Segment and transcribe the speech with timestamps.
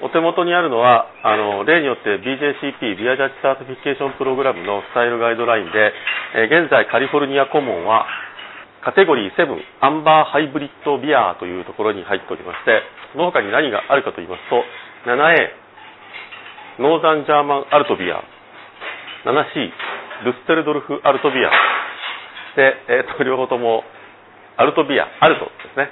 [0.00, 5.92] お手元にあるのは、あの、例によって BJCP、 Beer Judge Certification Program のスタイルガイドラインで、
[6.38, 8.06] えー現在 California Common は、
[8.84, 12.82] カテゴリー7、 Amber Hybrid Beer というところに入っておりまして、
[13.12, 14.62] その他に何があるかと言いますと、
[15.10, 15.50] 7A、
[16.78, 18.22] Northern German Altbier、
[19.26, 19.70] 7C、
[20.24, 21.50] Düsseldorf Altbier、
[22.54, 23.82] で、えっ、と、両方とも、
[24.56, 25.90] アルトビア、アルトですね。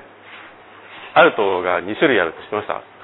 [1.14, 2.95] アルトが2種類あるって知ってました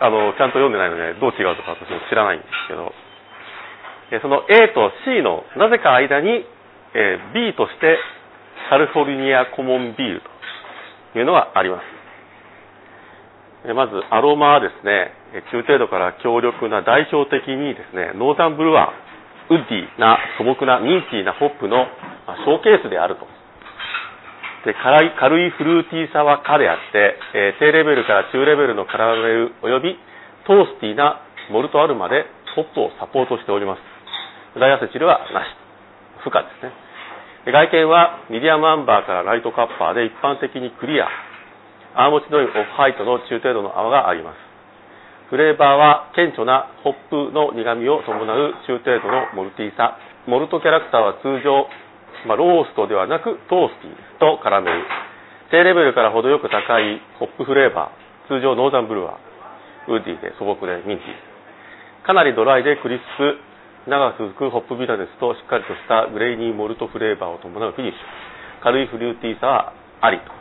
[0.00, 2.92] あの、ちゃんと読んでないので、どう違うとか私も知らないんですけど、
[4.22, 6.44] その A と C のなぜか間に、
[6.94, 7.98] え B として
[8.70, 10.22] カリフォルニアコモンビール
[11.12, 13.72] というのがあります。
[13.74, 15.12] まず、アロマはですね、
[15.50, 21.86] 中程度から強力な代表的にですね、ノーザンブルワー、ウッディな素朴なミンティーなホップの
[22.44, 23.26] ショーケースであると。
[24.66, 29.94] で軽い軽いフルーティーさは可であって、えー低レベルから中レベルのカラメルおよび
[30.46, 32.26] toasty なモルトアルマで
[32.58, 33.80] ホップをサポートしております。
[34.58, 35.54] diacetyl はなし。
[36.26, 36.74] 不可ですね。
[37.46, 41.06] 外見は medium amber からライトカッパーで一般的にクリア。
[41.94, 44.36] アーモチのいオフハイトの中程度の泡があります。
[45.30, 49.98] フレーバーは顕著なホップの苦味を伴う中程度の malty さ。
[50.26, 51.70] malt character は通常、
[52.26, 54.82] まあ、ローストではなく toasty とカラメル。
[55.50, 58.28] 低レベルから程よく高い hop flavor。
[58.28, 59.92] 通常 Northern Brewer。
[59.92, 62.06] ウッディで素朴で minty。
[62.06, 63.38] かなりドライでクリスプ、
[63.90, 68.62] 長く続くホップビタネスとしっかりとした grainy malt flavor を伴うフィニッシュ。
[68.62, 70.32] 軽いフルーティーさはありと。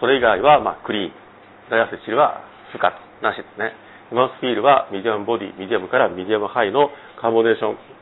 [0.00, 1.12] それ以外は、まあ、クリーン。
[1.70, 2.42] diacetyl は
[2.72, 2.98] 不可と。
[3.22, 3.72] なしですね。
[4.12, 6.90] mouthfeel は medium body、 medium から medium high の
[7.20, 7.95] carbonation。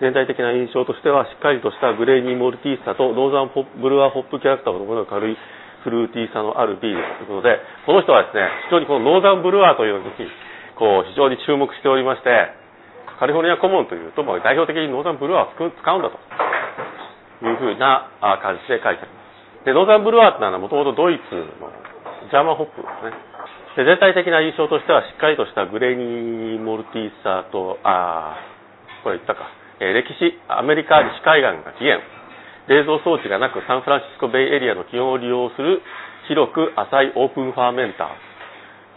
[0.00, 5.36] 全体的な印象としては、しっかりとした grainy malty さと Northern Brewer hop character を伴う軽い
[5.84, 10.12] フルーティーさのあるビールということで、この人はですね、非常にこの Northern Brewer というのに、
[10.76, 12.32] こう、非常に注目しておりまして、
[13.20, 16.16] California Common というと、まあ代表的に Northern Brewer を使うんだと
[17.44, 18.08] いうふうな
[18.40, 19.20] 感じで書いてありま
[19.60, 19.64] す。
[19.68, 21.44] で、ノーザンブルワーというのはもともとドイツの
[22.32, 23.12] ジャーマンホップですね。
[23.76, 32.04] で全体的な印象としては、しっかりとしたグレーニーモルティーサーと、あーこれ言ったか、え歴史、アメリカ西海岸が起源、
[32.68, 35.80] 冷蔵装置がなくサンフランシスコベイエリアの気温を利用する
[36.28, 38.08] 広く浅いオープンファーメンター、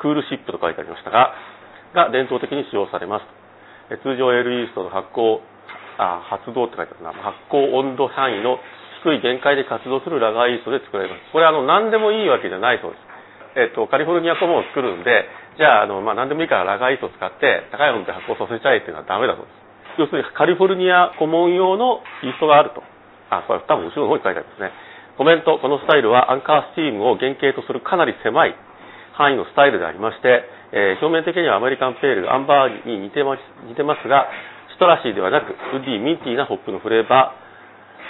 [0.04, 1.32] クールシップと書いてありましたが、
[1.96, 3.26] が伝統的に使用されます。
[3.96, 5.40] え通常エールイーストの発酵、
[5.98, 8.60] あ発動って書いてあるな、発酵温度範囲の
[9.08, 11.32] 低い限界で活動するラガーイーストで作られます。
[11.32, 13.14] これあの何でもいいわけじゃないそうです。
[13.56, 19.63] えっと、カリフォルニアコモンを作るんで、じゃあ、あの、まあ、何でもいいからラガーイーストを使って、高い温度で発酵させちゃえっていうのはダメだそうです。
[19.98, 22.84] 要するに、カリフォルニアコモン用のイーストがあると。
[23.30, 24.72] あ、これ多分後ろの方に書いてありますね。
[25.18, 28.56] コメント、このスタイルはアンカースチームを原型とするかなり狭い
[29.14, 33.40] 範囲のスタイルでありまして、えー表面的にはアメリカンペール、アンバーに似てます
[33.70, 34.26] 似てますが、
[34.74, 37.38] citrusy ではなく、ウッディ、 minty なホップのフレーバ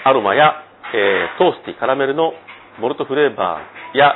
[0.06, 0.64] ー、アロマや、
[0.96, 2.32] えー toasty、カラメルの
[2.80, 4.16] malt flavor や、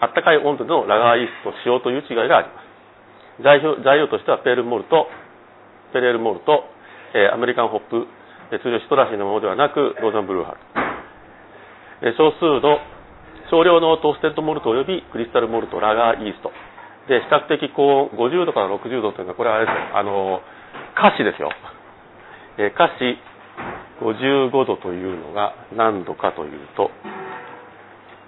[0.00, 3.42] あったかい温度の lager yeast 使用という違いがあります。
[3.42, 6.64] 材料材料としては pale malt、pale malt、
[7.14, 8.06] え American hop、
[8.50, 12.10] え通常 citrusy のものではなく、 Northern Brewer。
[12.10, 12.78] え少数の、
[13.50, 16.50] 少量の toasted malt および crystal malt、 lager yeast。
[17.06, 20.40] で、比較的高温、50度から60度というのは、これはあれですよ、あの、
[20.94, 21.50] 華氏ですよ。
[22.58, 23.18] えー、華氏
[24.00, 26.90] 55度というのが何度かというと、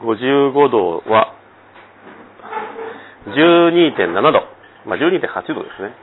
[0.03, 1.35] 55度は
[3.27, 4.47] 12.7度、
[4.87, 5.95] まあ、12.8度ですね。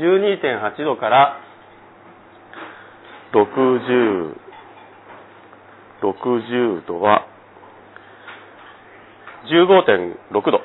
[0.00, 1.38] 12.8度から
[3.32, 4.36] 60、
[6.02, 7.26] 60度は
[9.46, 10.60] 15.6度。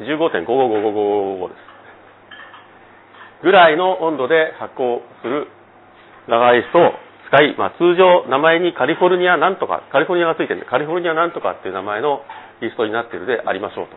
[0.00, 1.58] 15.55555です。
[3.42, 5.48] ぐらいの温度で発酵する
[6.28, 6.92] ラガーイーストを
[7.28, 12.22] 使い、まあ、通常名前にカリフォルニアなんとか、カリフォルニアがついてるんで、カリフォルニアなんとかっていう名前の
[12.62, 13.96] イーストになっているでありましょうと。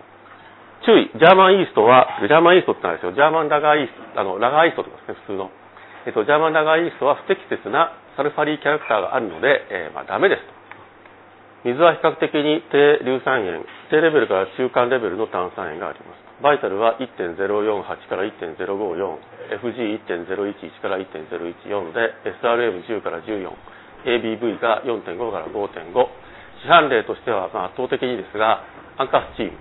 [0.86, 3.14] 注意、ジャーマンイーストは、ジャーマンイーストってなんですよ。
[3.14, 5.52] ジャーマンラガーイースト、あの、ラガーイーストとですね、普通の。
[6.06, 10.60] えっと、ジャーマンラガーイーストは不適切なサルファリーキャラクターがあるので、えーまあ、ダメですと。
[11.68, 16.24] 水は比較的に低硫酸塩、低レベルから中間レベルの炭酸塩があります。
[16.42, 18.56] バイタルは1.048から1.054、
[19.60, 23.52] FG1.011 から1.014で、SRM10 から14、
[24.08, 25.92] ABV が4.5から5.5。
[26.64, 28.64] 市販例としてはまあ圧倒的にですが、
[28.98, 29.58] アンカースチーム。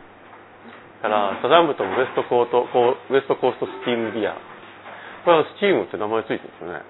[1.02, 2.66] から、サザンブトンウエストコート、
[3.10, 4.34] ウエストコーストスチームビア。
[5.28, 6.80] これはスチームって名前ついてるんですよね。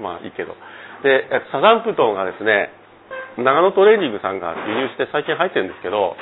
[0.00, 0.56] まあいいけど。
[1.04, 2.72] で、サザンプトンがですね、
[3.36, 6.16] 長野トレーニングさんが輸入して最近入ってるんですけど、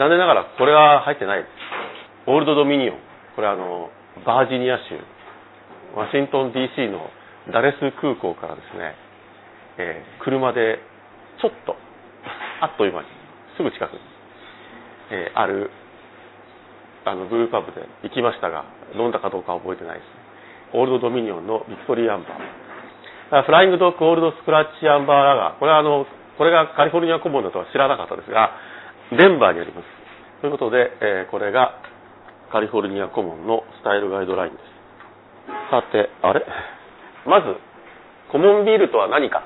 [0.00, 1.52] 残念ながらこれは入ってないです。
[2.24, 2.98] オールドドミニオン。
[3.36, 3.92] これあの、
[4.24, 4.96] バージニア州、
[5.92, 7.04] ワシントン DC の
[7.52, 8.96] ダレス空港からですね、
[9.76, 10.80] えー、車で
[11.36, 11.76] ちょっと、
[12.64, 13.08] あっという間に、
[13.58, 14.00] すぐ近くに、
[15.12, 15.68] えー、ある、
[17.04, 18.64] あの、ブルーパブで行きましたが、
[18.96, 20.13] 飲んだかどうかは覚えてないです。
[20.74, 23.46] Old Dominion の Victory Amber。
[23.46, 25.58] Flying Dog Old Scratch Amber Lager。
[25.58, 26.04] これはあの、
[26.36, 28.50] これが California Common だとは知らなかったですが、
[29.14, 29.86] デンバーにあります。
[30.42, 31.78] ということで、えー、これが
[32.50, 34.62] California Common のスタイルガイドラインです。
[35.70, 36.44] さて、あれ？
[37.24, 37.54] まず、
[38.32, 39.44] common beer とは何か？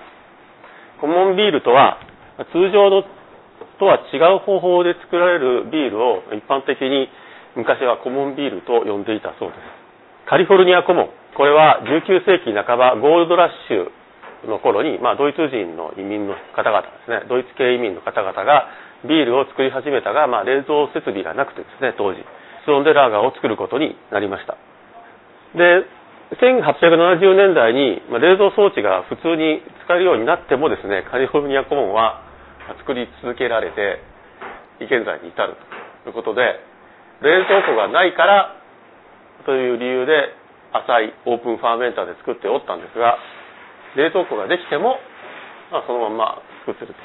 [1.00, 2.01] common beer とは、
[2.53, 3.05] 通常の
[3.79, 7.09] とは違う方法で作られるビールを一般的に
[7.55, 9.78] 昔はコモンビールと呼んでいたそうです。
[10.29, 11.11] カリフォルニアコモン。
[11.41, 13.89] これは19世紀半ばゴールドラッシュ
[14.45, 18.69] の頃に、まあ、ドイツ人の移民の方々ですね、ドイツ系移民の方々が
[19.09, 22.21] ビールを作り始めたが、まあ、冷蔵設備がなくてですね、当時、
[22.69, 24.61] 室温でラーガーを作ることになりました。
[25.57, 25.89] で、
[26.37, 32.21] 1870年代に、ま、冷蔵装置が普通に使えるようになってもですね、カリフォルニアコモンは
[32.85, 34.05] 作り続けられて、
[34.85, 35.57] 現在に至る
[36.05, 36.61] ということで、
[37.25, 38.58] 冷蔵庫がないから
[39.44, 40.35] という理由で
[40.73, 43.19] 浅いオープンファーメンターで作っておったんですが、
[43.96, 44.99] 冷蔵庫ができても、
[45.73, 47.00] まあ、そのまま作ってると。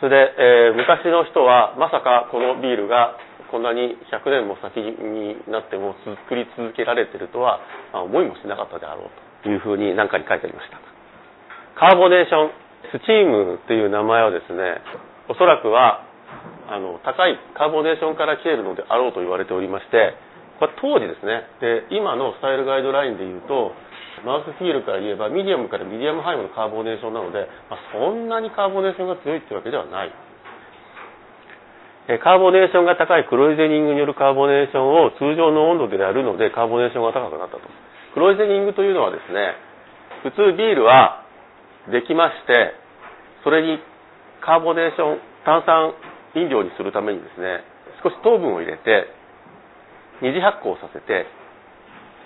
[0.00, 3.16] それで、えー、昔の人はまさかこのビールが
[3.50, 5.94] こんなに100年も先になっても
[6.26, 7.60] 作り続けられてるとは、
[7.92, 9.10] 思いもしなかったであろう
[9.44, 10.82] というふうに何かに書いてありました。
[11.78, 14.82] carbonation、steam っていう名前はですね、
[15.28, 16.02] おそらくは、
[16.68, 20.14] あの、高い carbonation から来ているのであろうと言われておりまして、
[20.58, 23.72] これ当時ですね、で、今のスタイルガイドラインで言うと、
[24.24, 30.12] mouthfeel から言えばミディアムから medium high の carbonation なので、まあ、そんなに carbonation が強いっていうわけではない。
[32.22, 37.62] carbonation が高い kräusening による carbonation を通常の温度でやるので carbonation が高くなったと。
[38.12, 39.56] クロイゼニングというのはですね、
[40.22, 41.24] 普通ビールは
[41.90, 42.74] できまして、
[43.42, 43.80] それに
[44.40, 45.94] カーボネーション、炭酸
[46.36, 47.64] 飲料にするためにですね、
[48.02, 49.08] 少し糖分を入れて、
[50.22, 51.26] 二次発酵させて、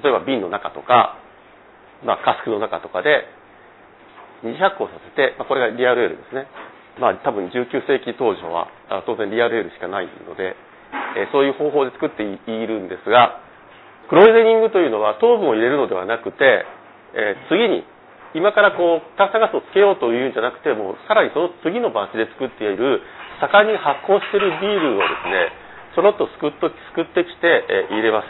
[0.03, 1.17] 例えば瓶の中とか、
[2.05, 3.25] まあ、カスクの中とかで、
[4.43, 6.47] 二次発酵させて、まあ、これがリアルエールですね。
[7.01, 8.67] まあ、多分19世紀当初は
[9.07, 10.57] 当然リアルエールしかないので、
[11.17, 13.41] えー、そういう方法で作っているんですが、
[14.09, 16.65] クロイゼニングというのは糖分を入れるのではなくて、
[17.15, 17.85] えー、次に
[18.35, 23.01] 今からこう炭酸ガスをつけようというんじゃなくてもうさらにその次のバッチで作っている
[23.41, 25.53] 盛んに発酵しているビールをですね
[25.95, 28.27] ちょろっとすくっとすくってきて、え、入れます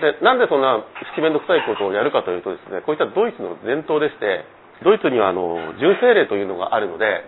[0.00, 0.82] でなんでそんな
[1.14, 4.44] 七面倒くさいことをやるかというとですねこういったドイツの伝統でして
[4.82, 7.22] ドイツにはあの純正令というのがあるので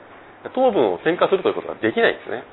[0.53, 2.45] 糖分を添加するということができないんですね。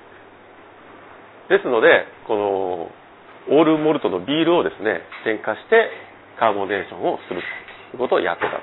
[1.51, 5.91] ですので、このオールモルトのビールをですね、添加して
[6.39, 7.43] カーボネーションをする
[7.91, 8.55] ということをやってた。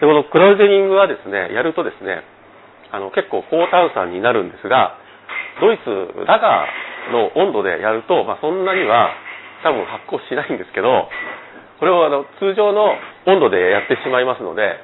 [0.00, 2.20] で、このクラウゼニングはですね、やるとですね、
[2.92, 4.98] あの結構高炭酸になるんですが、
[5.60, 5.88] ドイツ
[6.26, 6.68] ラガ
[7.12, 9.10] の温度でやると、まあ、そんなには
[9.62, 11.08] 多分発酵しないんですけど、
[11.78, 14.76] これをあの通常の温度でやってしまいますので、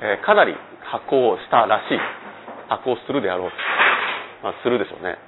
[0.00, 0.54] えー、かなり
[0.90, 1.98] 発酵したらしい
[2.68, 3.56] 発行するであろうと。
[4.42, 5.18] まあ、するでしょうね。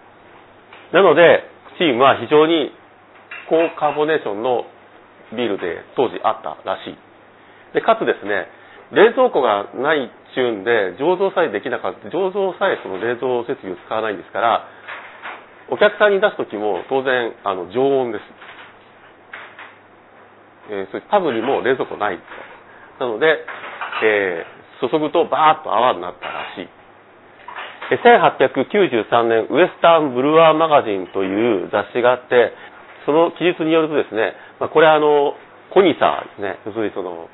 [0.93, 1.45] なので、
[1.79, 2.71] チームは非常に
[3.49, 4.65] 高カーボネーションの
[5.33, 6.99] ビールで当時あったらしい。
[7.75, 8.47] で、かつですね、
[8.93, 14.67] 冷蔵庫がないっちゅうんで、醸造さえできなかった、醸造さえその冷蔵設備を使わないんですから、
[15.71, 18.23] お客さんに出すときも当然、あの、常温です。
[20.71, 22.19] えー、そういうパブにも冷蔵庫ない
[22.99, 23.39] なので、
[24.05, 26.69] えー、注ぐとバーッと泡になったらしい。
[27.91, 32.53] 1893年ウエスタンブルワーマガジンという雑誌があって、
[33.07, 35.35] その記述によるとですね、まあ、これあの、
[35.75, 36.59] コニサーですね。
[36.67, 37.29] 要するにその、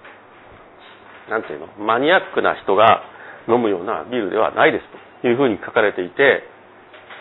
[1.28, 3.02] なんていうの、マニアックな人が
[3.48, 4.84] 飲むようなビールではないです
[5.22, 6.44] というふうに書かれていて、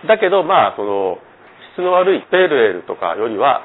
[0.05, 1.19] だけどまあその、
[1.73, 3.63] 質の悪いペールエールとかよりは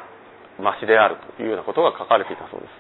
[0.59, 2.73] マシであるというようなことが書かれていたそうです。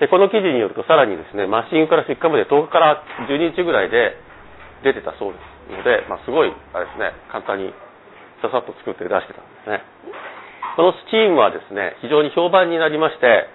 [0.00, 4.14] で、この記事によるとさらにですね、マシンから出荷まで10日から12日ぐらいで
[4.84, 5.58] 出てたそうです。
[5.72, 7.72] ので、まあ、すごい、あれですね、簡単に
[8.40, 9.82] ささっと作って出してたんですね。
[10.76, 13.50] このスチームはですね、非常に評判になりまして、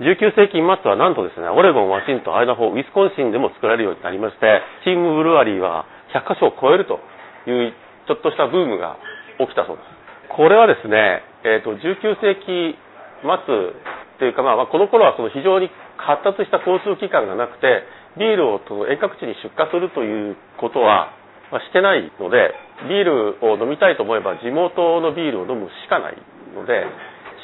[0.00, 6.98] 19世紀末はなんとですね、オレゴン、ワシントン、アイダホ、ウィスコンシンでも作られるようになりまして、チームブルワリーは100カ所を超えると
[7.46, 7.72] いう
[8.06, 8.98] ちょっとしたブームが
[9.38, 10.02] 起きたそうです。
[10.34, 12.74] これはですね、えっ、ー、と、19世紀
[13.22, 15.68] 末っていうか、まあ、この頃はその非常に
[15.98, 17.84] 発達した交通機関がなくて、
[18.18, 21.14] ビールをその遠隔地に出荷するということは、
[21.50, 22.54] ま、してないので、
[22.88, 26.16] ビールを飲みたいと思えば地元のビールを飲むしかない
[26.56, 26.84] ので、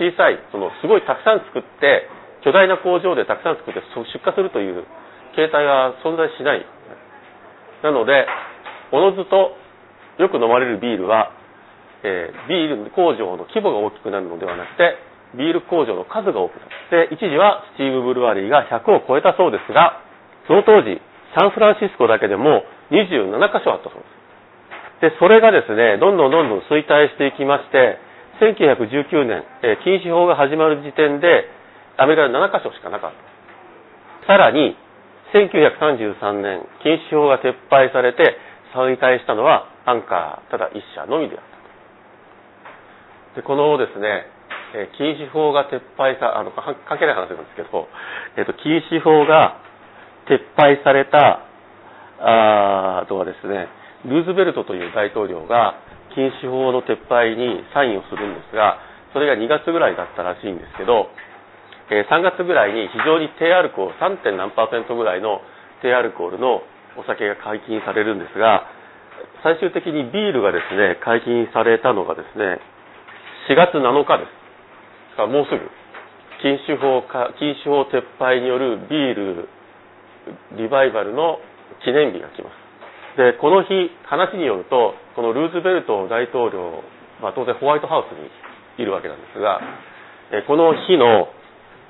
[0.00, 2.08] 小さい、そのすごいたくさん作って、
[2.42, 4.86] 巨大な工場でたくさん作って出荷するという
[5.36, 6.64] 形態は存在しない。
[7.82, 8.26] なので、
[8.92, 9.54] おのずと
[10.18, 11.30] よく飲まれるビールは、
[12.02, 14.98] えー、ビール工場の規模が大きくなるのではなくて、
[15.36, 17.08] ビール工場の数が多くなる。
[17.08, 20.02] で、一時はスチームブルワリーが100を超えたそうですが、
[20.46, 21.00] その当時、
[21.38, 25.14] サンフランシスコだけでも27箇所あったそうです。
[25.14, 27.98] で、それがですね、どんどんどんどん衰退していきまして、
[28.40, 31.46] 1919年、えー、禁止法が始まる時点で、
[31.98, 34.26] アメリカで7箇所しかなかった。
[34.26, 34.74] さらに、
[35.34, 38.38] 1933年、禁止法が撤廃されて、
[38.74, 41.44] 再開したのはアンカー、ただ一社のみであっ
[43.32, 43.40] た。
[43.40, 44.26] で、このですね、
[44.74, 47.88] え禁止法が撤廃さ、あの、関係ない話なんですけど、
[48.36, 49.56] えっ、と、禁止法が
[50.28, 51.40] 撤廃された、
[52.20, 53.68] あとはですね、
[54.04, 55.80] ルーズベルトという大統領が
[56.14, 58.78] 禁止法の撤廃にサインをするんですが、
[59.12, 61.08] それが2月ぐらいだったらしいんですけど、
[61.90, 64.36] え3月ぐらいに非常に低アルコール、3.
[64.36, 65.40] 何パーセントぐらいの
[65.80, 66.60] 低アルコールの
[66.98, 68.66] お酒が解禁されるんですが、
[69.42, 72.58] 最終的にビールがですね、解禁されたのがですね、
[73.50, 75.26] 4月7日です。
[75.26, 75.58] もうすぐ、
[76.42, 79.48] 禁酒法か、禁酒法撤廃によるビール
[80.56, 81.38] リバイバルの
[81.84, 82.68] 記念日が来ます。
[83.16, 86.82] で、この日、話によると、このルーズベルト大統領、
[87.20, 88.30] まあ、当然ホワイトハウスに
[88.82, 89.60] いるわけなんですが、
[90.46, 91.28] この日の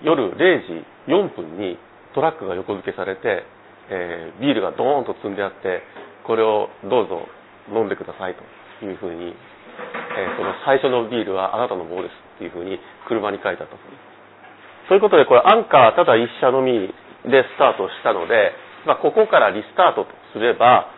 [0.02, 1.76] 夜0時4分に
[2.14, 3.44] トラックが横付けされて、
[3.90, 5.82] えー、ビールがドーンと積んであって、
[6.28, 7.24] これをどうぞ
[7.72, 12.76] 飲んでくださいというふうに、えー、その最初のビールはあなたのものですっていうふうに
[13.08, 14.92] 車に書いてあったそうです。
[14.92, 16.92] そういうことで、これアンカーただ一社のみ
[17.24, 18.52] でスタートしたので、
[18.84, 20.92] まあ、ここからリスタートとすれば、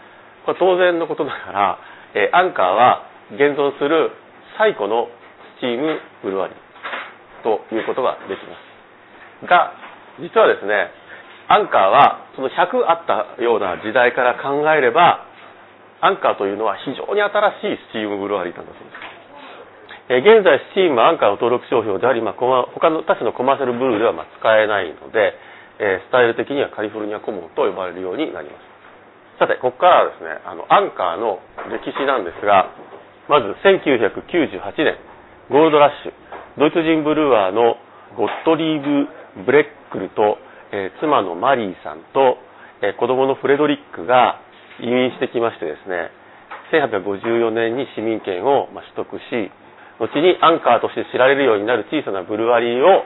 [0.46, 1.78] これ当然のことだから、
[2.14, 4.10] えー、アンカーは現存する
[4.58, 5.06] 最古の
[5.58, 6.58] steam brewery
[7.46, 9.46] ということができます。
[9.46, 9.78] が、
[10.18, 10.90] 実はですね、
[11.50, 15.26] アンカーはその100あったような時代から考えれば、
[15.98, 19.10] アンカーというのは非常に新しい steam brewery なんだそうです。
[20.14, 25.34] え現在、 Steam はアンカーの登録商標であり、まあ、他の他種の commercial brewer ではま使えないので、
[25.82, 28.70] えスタイル的にはカリフォルニアコモンと呼ばれるようになります。
[29.42, 32.70] さて、ここからはですね、あの、アンカーの歴史なんですが、
[33.26, 34.94] まず1998年、
[35.50, 36.12] ゴールドラッシュ、
[36.58, 37.74] ドイツ人ブルワーの
[38.14, 40.38] ゴットリーブ・ブレックルと
[40.72, 42.38] えー、妻のマリーさんと、
[42.82, 44.40] えー、子供のフレドリックが
[44.80, 46.10] 移民してきましてですね、
[46.72, 49.50] 1854年に市民権を、ま、取得し、
[49.98, 53.04] 後にアンカーとして知られるようになる小さなブルワリーを、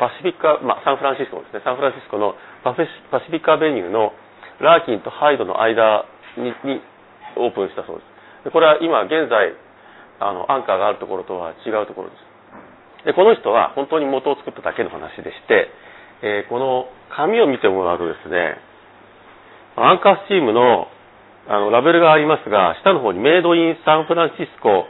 [0.00, 2.34] パシフィックまあ、サンフランシスコですね、サンフランシスコの
[2.64, 2.80] パフ
[3.12, 4.16] パシフィックアベニューの
[4.58, 6.08] ラーキンとハイドの間
[6.40, 6.80] にに
[7.36, 8.48] オープンしたそうです。
[8.48, 9.52] でこれは今現在、
[10.20, 12.24] あの、アンカーがあるところとは違うところです。
[13.04, 15.68] で、この人は本当に元を作っただけの話でして、
[16.22, 18.56] えー、この紙を見てもらうとですね、
[19.76, 20.86] アンカースチームの
[21.46, 24.86] あのラベルがありますが、下の方にメイドインサンフランシスコ、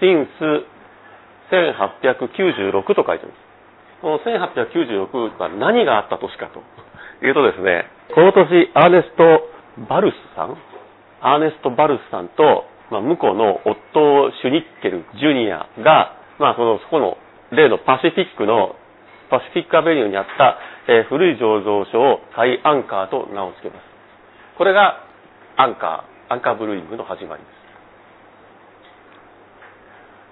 [0.00, 0.66] シンス
[1.48, 3.44] 1896と書いてます。
[4.02, 6.60] この1896は何があった年かと
[7.24, 9.24] いうとですね、この年、アーネスト・
[9.88, 10.58] バルスさん
[11.22, 17.16] アーネスト・バルスさんと、まあ、向こうのオットー・シュニッケル・ジュニアが、まあ、その、そこの
[17.50, 18.76] 例のパシフィックの
[19.34, 23.82] パシフィックアベニューにあった、えー、古い醸造所をハイアンカーと名を付けます。
[24.56, 25.02] これが
[25.56, 27.54] アンカー、アンカーブルーイングの始まりです。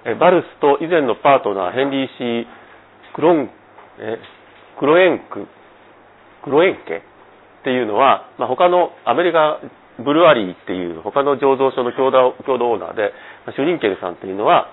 [0.05, 2.47] えバルスと以前のパートナー、ヘンリー・シー・
[3.15, 3.51] クロン、
[3.99, 4.19] え
[4.79, 5.47] クロエンク、
[6.45, 7.03] クロエンケ
[7.61, 9.59] っていうのは、まあ、他のアメリカ
[9.99, 13.13] ブルワリーっていう他の醸造所の共同共同オーナーで、
[13.47, 14.71] まあ、シュリンケルさんっていうのは、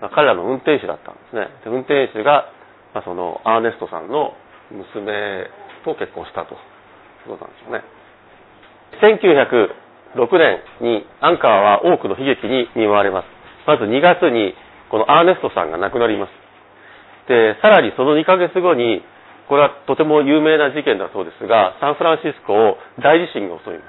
[0.00, 1.46] ま、彼らの運転手だったんですね。
[1.64, 2.50] で運転手が
[2.94, 4.34] まあ、そのアーネストさんの
[4.70, 5.48] 娘
[5.84, 6.56] と結婚したとい
[7.26, 7.84] うことなんですよね。
[9.00, 13.26] 1906年にアンカーは多くの悲劇に見舞われます。
[13.66, 14.54] まず2月に
[14.90, 16.30] このアーネストさんが亡くなります。
[17.28, 19.00] で、さらにその2ヶ月後に、
[19.48, 23.84] これはとても有名な事件だそうですが、サンフランシスコを大地震が襲いま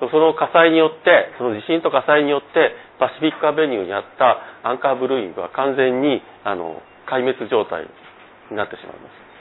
[0.00, 0.10] す。
[0.10, 7.86] その火災によって、その地震と火災によって、パシフィックアベニューにあったアンカーブルーイングは完全に、あの、壊滅状態
[8.52, 9.32] になってしまいます。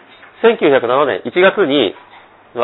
[0.47, 1.93] 1907年1月に、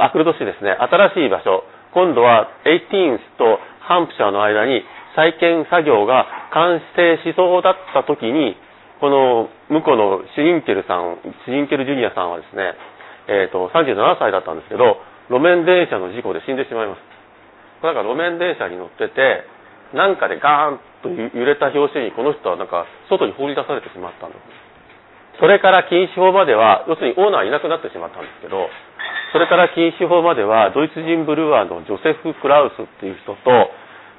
[0.01, 1.63] アクルド市ですね、新しい場所、
[1.93, 4.83] 今度は 18th とハンプシャーの間に
[5.15, 8.57] 再建作業が完成しそうだった時に、
[8.99, 12.73] この向こうのシュリンケルさん、シュリンケルジュニアさんはですね、
[13.27, 14.97] えっ、ー、と、37歳だったんですけど、
[15.29, 17.01] 路面電車の事故で死んでしまいます。
[17.83, 19.45] なんか路面電車に乗ってて、
[19.93, 24.66] なんかでガーンと揺れた拍子にこの人はなんか外に放り出されてしまったんです。
[25.39, 28.69] それから禁止法までは、要するにオーナーいなくなってしまったんですけど、
[29.33, 33.69] それから禁止法までは、ドイツ人ブルワーのジョセフ・クラウスっていう人と、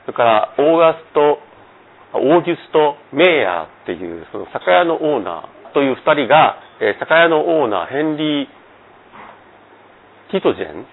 [0.07, 1.41] それからオーガスト、
[2.15, 8.49] オーギュスト・メイヤーっていう、その酒屋のオーナーという二人が、え酒屋のオーナー、ヘンリー・
[10.31, 10.85] ティトジェンっ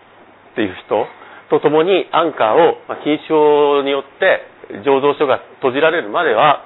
[0.55, 1.05] ていう人
[1.49, 4.41] と共にアンカーを、まあ、禁止法によって
[4.83, 6.63] 醸造所が閉じられるまでは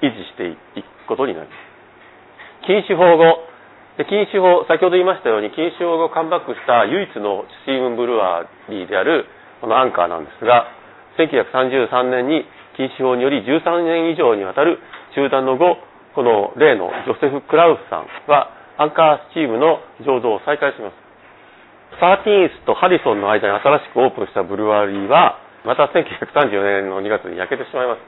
[0.00, 1.71] 維持していくことになります。
[2.66, 3.48] 禁止法後、
[3.98, 9.26] で禁止法、先ほど言いましたように、禁止法後カムバックした唯一のスティーブン・ブルワリーである
[9.60, 10.66] このアンカーなんですが、
[11.18, 14.78] 1933年に禁止法により13年以上にわたる
[15.14, 15.76] 中断の後、
[16.14, 21.02] この例のジョセフ・クラウスさんはアンカースチームの醸造を再開します。
[22.00, 28.00] サーティーンスとハリソンの間に新しくオープンしたブルワリーは、また1934年の2月に焼けてしまいます。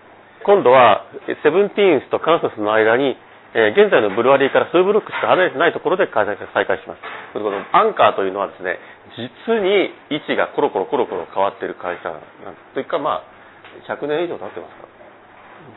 [0.45, 1.05] 今度は、
[1.43, 3.17] セブンティーンスとカンサスの間に、
[3.55, 7.01] えー現在のブルワリーから数ブロックしか離れてないところで開催再開します。
[7.33, 8.79] このアンカーというのはですね、
[9.15, 9.31] 実
[9.63, 12.21] に位置がコロコロコロコロ変わっている会社なん
[12.75, 13.23] というか、まあ、
[13.87, 14.95] 100年以上経ってますから。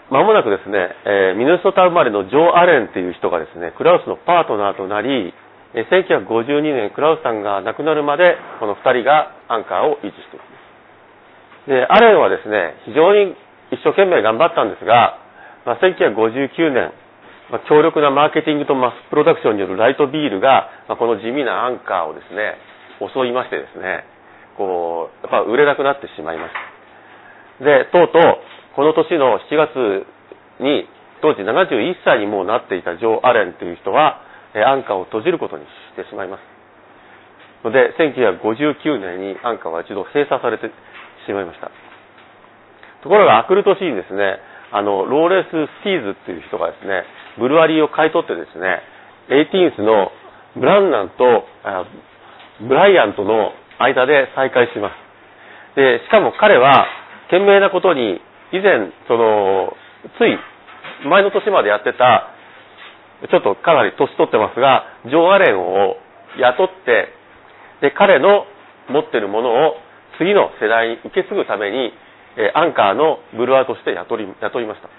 [0.09, 5.33] まもなくですね、えーミネソタ生まれのジョー・アレンっていう人がですね、クラウスのパートナーとなり、
[5.75, 11.69] 1952年クラウスさんが亡くなるまで、この2人がアンカーを維持しています。
[11.69, 13.35] で、アレンはですね、非常に
[13.69, 15.19] 一生懸命頑張ったんですが、
[15.65, 16.91] まあ、1959年、
[17.49, 22.59] まあ、強力なマーケティングとマスプロダクションによるライトビールが、まあ、この地味なアンカーをですね、
[22.99, 24.03] 襲いましてですね、
[24.57, 27.63] こう、やっぱ売れなくなってしまいました。
[27.63, 28.21] で、とうとう、
[28.75, 30.05] この年の7月
[30.59, 30.89] に、
[31.21, 34.21] 当時71歳にもうなっていたジョー・アレンという人は、
[34.53, 36.41] えーアンカーを閉じることにしてしまいます。
[37.63, 40.69] ので、1959年にアンカーは一度閉鎖されて
[41.25, 41.71] しまいました。
[43.01, 44.37] ところが、明くる年にですね、
[44.71, 47.03] あの、ローレス・スティーズっていう人がですね、
[47.37, 48.81] brewery を買い取ってですね、
[49.29, 50.11] エイティーンスの
[50.55, 51.85] ブランナンとあ
[52.61, 55.77] ブライアントの間で再会します。
[55.77, 56.87] で、しかも彼は、
[57.29, 58.19] 賢明なことに、
[58.51, 59.77] 以前、その、
[60.17, 60.37] つい、
[61.05, 62.33] 前の年までやってた、
[63.29, 65.97] ちょっとかなり年取ってますが、ジョー・アレンを
[66.37, 67.13] 雇って、
[67.81, 68.45] で、彼の
[68.89, 69.77] 持ってるものを
[70.17, 71.93] 次の世代に受け継ぐために、
[72.37, 74.89] えアンカーのブルワーとして雇い雇いました。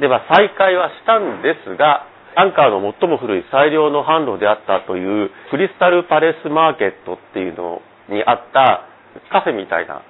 [0.00, 2.06] で、まあ、再開はしたんですが、
[2.36, 8.86] アンカーの最も古い最良の販路であったという、クリスタルパレスマーケットっていうのにあった
[9.30, 10.02] カフェみたいな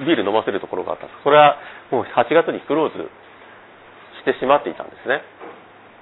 [0.00, 1.22] ビール飲ませるところがあったんです。
[1.24, 1.56] それは
[1.90, 3.08] もう8月にクローズ
[4.20, 5.22] してしまっていたんですね。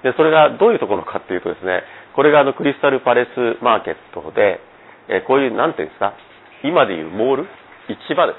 [0.03, 1.83] で、それがどういうところかっていうとですね、
[2.15, 4.59] これがあのクリスタルパレスマーケットで、
[5.07, 6.13] えこういう、なんていうんですか、
[6.63, 7.47] 今でいうモール
[7.87, 8.37] 市場です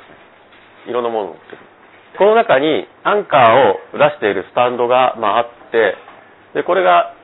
[0.86, 0.90] ね。
[0.90, 1.58] いろんなものを売ってる。
[2.16, 5.94] この中にアンカーを出しているスタンドが、まあ、あって、
[6.54, 7.14] で、これが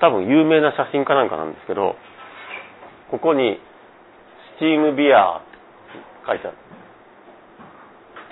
[0.00, 1.96] 多分有名な写真かなんかなんですけど、
[3.10, 3.60] ここに
[4.56, 5.46] スチームビアって
[6.26, 6.56] 書いてある。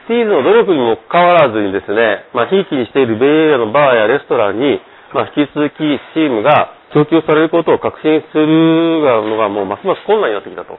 [0.05, 4.81] スティーズの努力にもかかわらずにですね、まあ、ひいきにしているベイエリアのバーやレストランに、
[5.15, 10.79] まあ、引き続き Steam が供給されることを確信するのがもうますます困難になってきたと。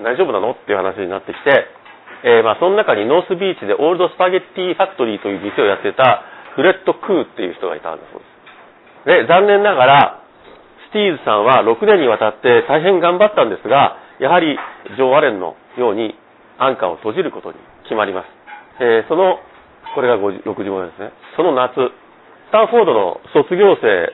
[0.00, 0.52] 大丈夫なの？
[0.52, 1.66] っていう話になってきて、
[2.22, 6.22] えーまあ、その中にノースビーチで Old Spaghetti Factory という店をやってた
[6.56, 8.20] フレッド・クーっていう人がいたんだそう
[9.08, 9.24] です。
[9.24, 10.20] で、残念ながら、
[10.90, 14.58] スティーズさんは6年にわたって大変頑張ったんですが、やはり
[14.96, 16.18] ジョー・アレンのように
[16.58, 18.28] アンカーを閉じることに決まります。
[18.80, 19.38] えーその、
[19.94, 21.12] これが60問ですね。
[21.36, 24.12] その夏、スタンフォードの卒業生、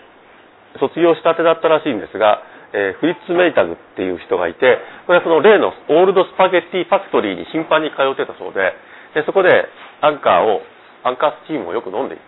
[0.78, 2.42] 卒業したてだったらしいんですが、
[2.76, 4.76] えーフリッツ・メイタグっていう人がいて、
[5.08, 8.76] これはその例のオールドスパゲッティファクトリーに頻繁に通ってたそうで、
[9.16, 9.64] でそこで
[10.04, 10.60] アンカーを、
[11.02, 12.24] アンカースチームをよく飲んでいる。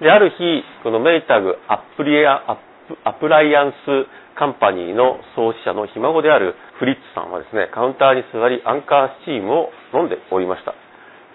[0.00, 2.62] で、ある日、このメイタグアプリアアプ
[3.02, 4.06] アプライアンス
[4.38, 10.74] カンパニーの創始者のひ孫であるフリッツさんはですね、カウンターに座りアンカースチームを飲んでおりました。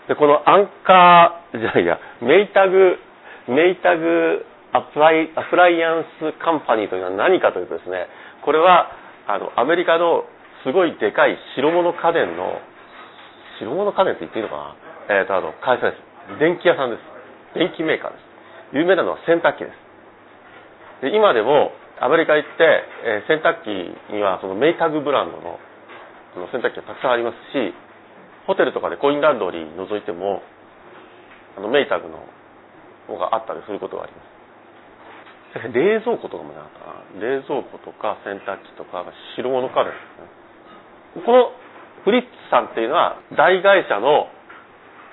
[0.07, 2.97] で、このアンカー、じゃないや、メイタグ、
[3.49, 8.07] メイタグアプライアプライアンスカンパニーというのは何かというとですね、
[8.45, 8.91] これは、
[9.27, 10.23] あの、アメリカの
[10.63, 12.59] すごいでかい白物家電の、
[13.59, 14.75] 白物家電って言っていいのか
[15.09, 15.19] な？
[15.21, 16.39] えっ、と、あの、会社です。
[16.39, 17.03] 電気屋さんです。
[17.59, 18.23] 電気メーカーです。
[18.71, 19.75] 有名なのは洗濯機です。
[21.01, 22.63] で今でもアメリカ行って、
[23.03, 25.59] えー洗濯機にはそのメイタグブランドの
[26.37, 27.73] の洗濯機がたくさんありますし、
[28.47, 30.41] ホテルとかでコインランドリー覗いても、
[31.57, 32.23] あのメイタグの
[33.07, 34.30] 方があったりすることがあります。
[35.73, 36.69] 冷蔵庫とかもなんか。
[37.19, 39.03] 冷蔵庫とか洗濯機とか
[39.35, 41.23] 白物家電ですね。
[41.25, 41.51] この
[42.05, 44.29] フリッツさんっていうのは大会社の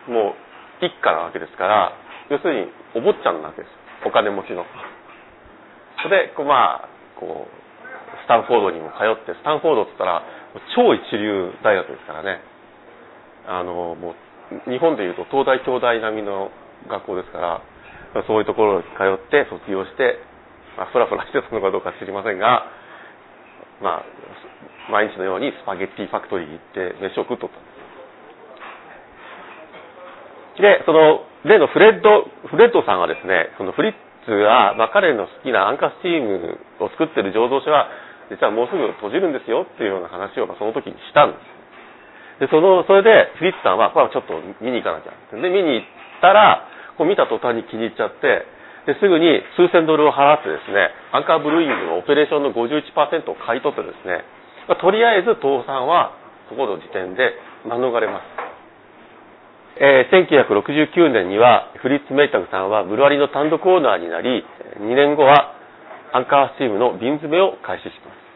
[0.06, 0.34] も
[0.80, 1.92] う一家なわけですから、
[2.30, 3.72] 要するにお坊ちゃんなわけです。
[4.06, 4.64] お金持ちの。
[6.02, 10.22] それで、こうまあ、こう、スタンフォードにも通って、スタンフォードって言ったら、
[10.76, 12.40] 超一流大学ですからね。
[13.46, 14.14] あの、も
[14.66, 16.50] う、日本でいうと東大京大並みの
[16.88, 17.62] 学校ですから、
[18.26, 20.16] そういうところに通って卒業して、
[20.78, 22.70] まあ、ふらふらしてたのかどうか知りませんが、
[23.82, 27.58] まあ、毎日のようにスパゲッティファクトリー行って飯を食っとった
[30.62, 30.82] で。
[30.86, 33.94] その、例のフレッド、フレッドさんはですね、そのフリッ
[34.26, 37.90] ツが、まあ、彼の好きなアンカスチームを作ってる醸造所は、
[38.30, 41.38] 実はもうすぐ閉じるんですよっていうような話を、まあ、その時にしたんで
[42.38, 42.46] す。
[42.46, 45.14] で、その、それで、フリッツさんは、これはちょっと見に行かなきゃ。
[45.34, 45.86] で、見に行っ
[46.22, 46.66] たら、
[46.98, 54.24] こう見た途端に気に入っちゃって、ですぐに数千ドルを払ってですね、アンカーブルーイングのオペレーションの51%を買い取ってですね、
[54.68, 56.14] ま、とりあえず倒産は
[56.48, 58.48] そこの時点で免れます。
[59.80, 64.44] えー、1969年にはフリッツ・メイタグさんはブルワリの単独オーナーになり、
[64.80, 65.54] 2年後は
[66.12, 68.28] アンカースチームの瓶詰めを開始します。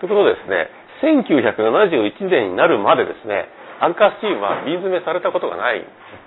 [0.00, 0.68] ということでですね、
[1.00, 3.48] 1971年になるまでですね、
[3.80, 6.23] アンカースチームは瓶詰めされたことがないんです。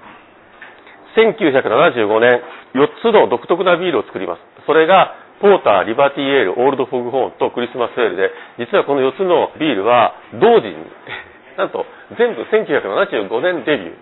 [1.17, 2.41] 1975年、
[2.77, 4.41] 4つの独特なビールを作ります。
[4.65, 10.77] それが、ポーター、リバティエール、オールドフォグホーンとクリスマスエールで、実はこの4つのビールは同時に、
[11.57, 11.85] なんと
[12.17, 13.93] 全部1975年デビュ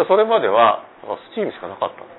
[0.00, 0.04] ー。
[0.04, 0.84] それまでは
[1.32, 2.12] スチームしかなかったんで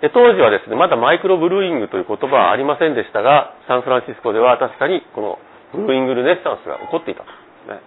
[0.00, 0.10] すね。
[0.12, 5.38] 当時はですね、まだマイクロブルーイングという言葉はありませんでしたが、サンフランシスコでは確かにこの
[5.72, 7.32] ブルーイングルネッサンスが起こっていたんで
[7.64, 7.80] すね。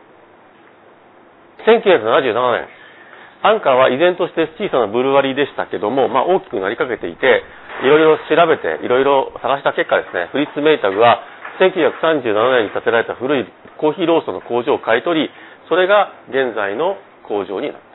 [1.65, 2.67] 1977年、
[3.41, 7.43] アンカーは依然として小さなブルワリーでしたけども、まあ、大きくなりかけていて、
[7.83, 11.23] いろいろ調べて、いろいろ探した結果ですね、フリッツ・メイタグは
[11.59, 13.45] 1937年に建てられた古い
[13.79, 15.29] コーヒーローストの工場を買い取り、
[15.69, 17.89] それが現在の工場になった。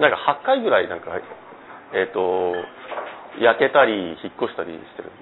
[0.00, 1.12] なんか8回ぐらいなんか、
[1.92, 2.56] えっ、ー、と、
[3.36, 5.12] 焼けたり、引っ越したりしてる。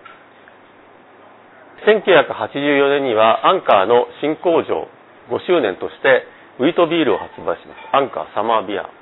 [1.86, 4.88] 1984年にはアンカーの新工場
[5.30, 6.26] 5周年として
[6.58, 7.96] ウィートビールを発売します。
[7.96, 8.97] アンカーサマービア。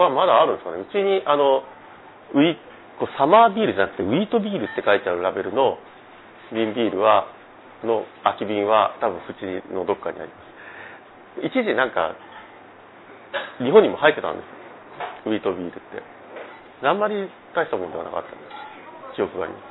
[0.00, 0.80] これはまだあるんですかね。
[0.80, 1.60] うちに、あの、
[2.32, 2.56] ウィ
[2.96, 5.76] こうサマービールじゃなくて、ウィートビールって書いてあるラベルの
[6.56, 7.28] 瓶ビールは、
[7.84, 11.52] の空き瓶は多分うちのどっかにあります。
[11.52, 12.16] 一時なんか、
[13.60, 15.28] 日本にも入ってたんです。
[15.28, 16.00] ウィートビールって。
[16.80, 18.32] あんまり大したものではなかった。
[19.16, 19.64] 記憶があります。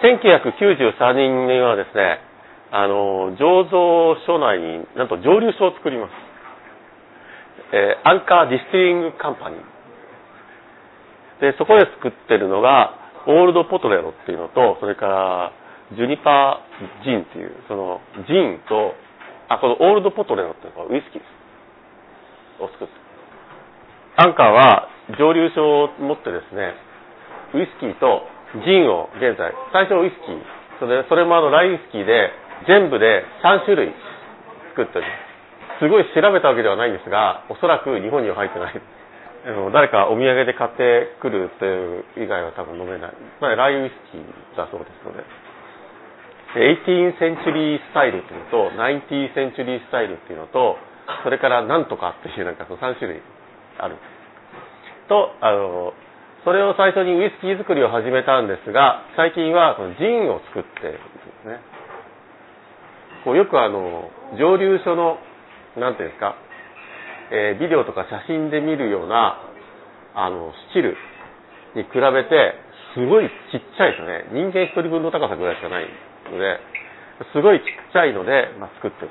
[0.00, 2.20] 1993年にはですね、
[2.70, 6.21] あの、醸造所内になんと蒸留所を作ります。
[7.72, 9.60] えー、 Anchor Distilling Company。
[11.40, 12.94] で、そこで作ってるのが、
[13.26, 15.52] Old Potrero っていうのと、それから、
[15.96, 16.62] Junipero
[17.02, 18.94] Gin っていう、その、ジンと、
[19.48, 21.42] あ、この Old Potrero っていうのはウイスキーです。
[22.62, 22.94] を作って
[24.16, 26.76] アンカーは蒸留所を持ってですね、
[27.56, 28.28] ウイスキーと
[28.60, 30.38] ジンを現在、最初ウイスキー、
[30.78, 32.28] それそれもあのライウイスキーで
[32.68, 33.94] 全部で3種類
[34.76, 35.04] 作ってる。
[35.04, 35.31] す
[35.82, 38.78] すごい調べたわけではないんですが、おそらく日本には入ってない。
[39.74, 43.12] 誰かお土産で買ってくるっていう以外は多分飲めない。
[43.42, 44.22] まあ、ライウイスキー
[44.54, 45.26] だそうですので。
[46.54, 50.78] 18センチュリースタイルっていうのと、90センチュリースタイルっていうのと、
[51.24, 53.20] それからなんとかっていうなんかその3種類
[53.78, 53.96] ある。
[55.08, 55.94] と、あの、
[56.44, 61.00] それを最初にウイスキー作りを始めたんですが、最近はそのジンを作ってるんで
[61.42, 61.58] すね。
[63.24, 65.18] こうよくあの、蒸留所の
[65.76, 66.36] なんていうんですか、
[67.30, 69.40] えー、ビデオとか写真で見るような、
[70.14, 70.96] あの、スチル
[71.74, 72.54] に比べて、
[72.94, 74.28] すごいちっちゃいですよね。
[74.32, 75.88] 人間一人分の高さぐらいしかない
[76.30, 76.60] ので、
[77.32, 79.10] すごいちっちゃいので、まあ、作ってる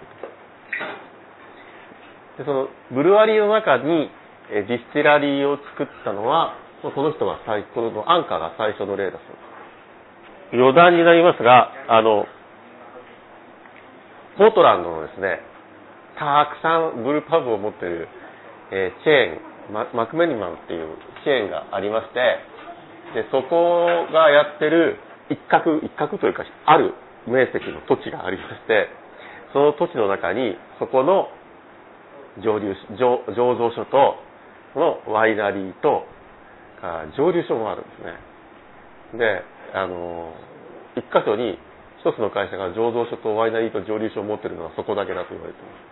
[2.38, 4.10] で、その、 brewery の中に、
[4.52, 10.58] え distillery を作ったのは、この人が最、このアンカーが最初の例だそうです。
[10.58, 12.26] 余談になりますが、あの、
[14.38, 15.40] ポートランドのですね、
[16.18, 18.08] たくさん brewpub を持ってる、
[18.72, 22.20] えー、チェーンマ、 McMenamins っていうチェーンがありまして、
[23.14, 24.98] で、そこがやってる
[25.30, 26.94] 一角、一角というか、ある
[27.28, 28.88] 面積の土地がありまして、
[29.54, 31.30] その土地の中に、そこの
[32.44, 34.16] 蒸留醸造所と、
[34.74, 36.06] そのワイナリーと、
[37.18, 39.20] 蒸留所もあるんですね。
[39.20, 39.44] で、
[39.74, 40.34] あの、
[40.96, 41.60] 一箇所に
[42.00, 45.91] 一つの会社が醸造所とワイナリーと蒸留所を持ってるのはそこだけだと言われてます。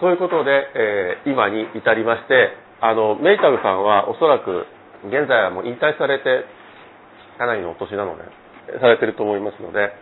[0.00, 4.64] ということで、えー、今に至りまして、あの、メイタグさんはおそらく
[5.04, 6.48] 現在はもう引退されて、
[7.36, 8.24] かなりのお年なので、
[8.80, 9.92] されてると思いますので、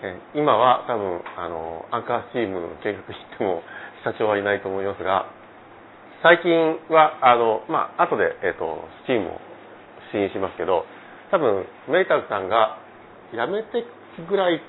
[0.00, 3.62] えー、今は多分、あの、アンカーチームの見学に行っても
[4.02, 5.28] 社長はいないと思いますが、
[6.22, 9.40] 最近は、あの、まあ、後で、えっ、ー、と、スチームを
[10.12, 10.86] 試飲しますけど、
[11.30, 12.78] 多分、メイタルさんが
[13.34, 13.84] やめて
[14.28, 14.62] ぐらい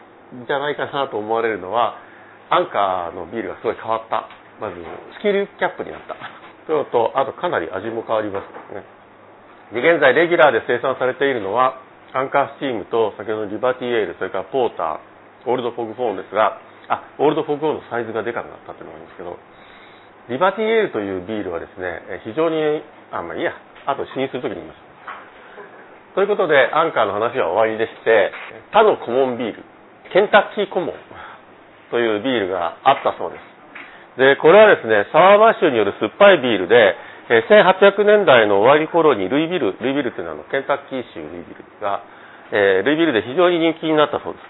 [0.47, 1.95] じゃないかなと思われるのは、
[2.49, 4.27] アンカーのビールがすごい変わった。
[4.59, 4.75] まず、
[5.19, 6.15] スキルキャップになった。
[6.67, 8.83] というと、あとかなり味も変わりますね。
[9.73, 11.81] で、現在レギュラーで生産されているのは、
[12.13, 19.37] アンカースチームと先ほどのリバティエール、それからポーター、オールドフォグフォーンですが、あ、オールドフォグフォーンのサイズがでかくなったというのがあるんですけど、
[20.29, 23.51] リバティエールというビールはですね、非常に、あ、まあいいや、
[23.85, 24.79] あと試飲するときに言います。
[26.15, 28.31] ということで、アンカーの話は終わりでして、
[28.71, 29.63] 他のコモンビール、
[30.13, 30.95] Kentucky Common
[31.93, 33.45] というビールがあったそうです。
[34.17, 36.97] で、これはですね、 sour mash による酸っぱいビールで、
[37.29, 42.01] 1800年代の終わり頃にルイビル、ルイビルというのはあのケンタッキー州ルイビルが、
[42.51, 44.45] え、ルイビルで非常に人気になったそうです。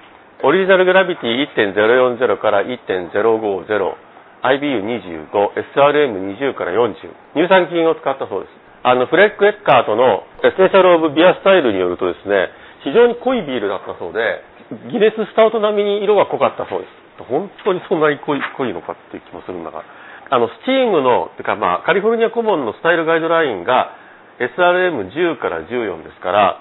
[0.47, 5.27] original gravity 1.040から1.050、IBU25、
[5.75, 6.95] SRM20 から40、
[7.35, 8.51] 乳酸菌を使ったそうです。
[8.83, 12.49] あの、フレッド・エックハートの Essentials of Beer Style によるとですね、
[12.83, 14.43] 非常に濃いビールだったそうで、
[14.91, 17.02] ギネススタウト並みに色が濃かったそうです。
[17.19, 19.83] 本当にそんなに濃い濃いのかっていう気もするんだが。
[20.29, 23.91] あの、スチームの、てかまあ、カリフォルニアコモンのスタイルガイドラインが
[24.39, 26.59] SRM10 から14ですから、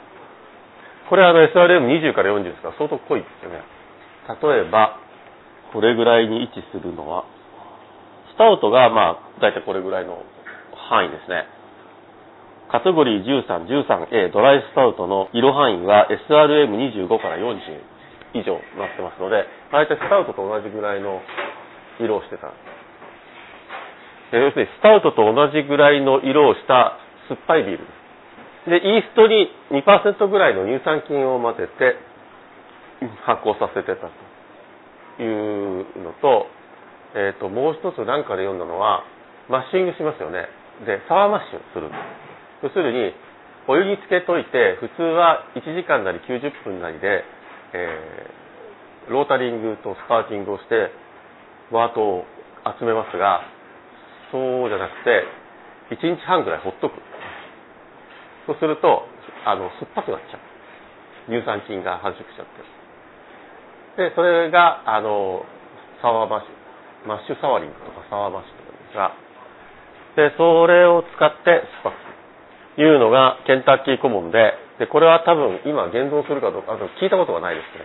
[1.09, 3.63] これあの SRM20 から40ですから相当濃いですよね。
[4.29, 4.99] 例えば、
[5.73, 7.25] これぐらいに位置するのは、
[8.35, 10.23] スタウトがまあ、だいたいこれぐらいの
[10.91, 11.47] 範囲ですね。
[12.71, 17.92] カテゴリー13、13A ドライスタウトの色範囲は SRM25 から40
[18.35, 21.21] 以上なってますので、大体スタウトと同じぐらいの
[22.01, 22.53] 色をしてた。
[24.33, 26.97] 要するにスタウトと同じぐらいの色をした
[27.29, 28.03] 酸っぱいビールです。
[28.71, 31.97] で、イーストに2%ぐらいの乳酸菌を混ぜて
[33.27, 36.47] 発酵させてたというのと、
[37.15, 39.05] えっ、ー、と、もう一つなんかで読んだのは、
[39.51, 40.47] マッシングしますよね。
[40.87, 41.91] で、 sour mash する。
[42.63, 43.13] 要するに、
[43.69, 47.25] お湯につけといて、普通は1時間なり90分なりで、
[47.75, 50.91] えー、 lautering と sparging をして、
[51.71, 52.25] wort を
[52.79, 53.43] 集めますが、
[54.31, 55.25] そうじゃなくて、
[55.91, 56.95] 1日半ぐらいほっとく。
[58.47, 59.05] そうすると、
[59.45, 60.53] あの、酸っぱくなっちゃう。
[61.31, 62.47] 乳酸菌が繁殖しちゃっ
[63.97, 64.09] て。
[64.11, 65.45] で、それが、あの、
[66.01, 69.13] sour mash、mash souring とか sour mash とかですが、
[70.31, 72.85] で、それを使って酸っぱくする。
[72.85, 77.85] いうのが Kentucky Common で、で、これは多分今現存するかどうか、あと聞いたことがないですね。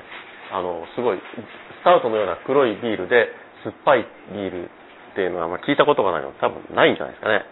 [0.51, 3.27] あの、すごい、スタウトのような黒いビールで
[3.63, 7.45] 酸っぱいビールっていうのはま聞いたことがないの多分ないんじゃないですかね。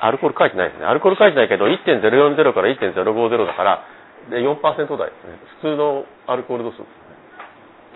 [0.00, 0.86] アルコール書いてないですね。
[0.86, 3.84] アルコール書いてないけど、1.040から1.050だから、
[4.30, 4.60] で4%
[4.96, 5.38] 台ですね。
[5.60, 7.10] 普通のアルコール度数ですね。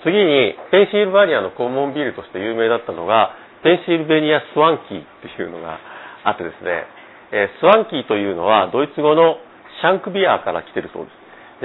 [0.05, 5.81] 次に、ペンシルバニアのコモンビールとして有名だったのが、ペンシルベニアスワンキーっていうのが
[6.25, 6.85] あってですね、
[7.33, 9.39] え、スワンキーというのはドイツ語の
[9.85, 11.13] シャンクビアから来てるそうで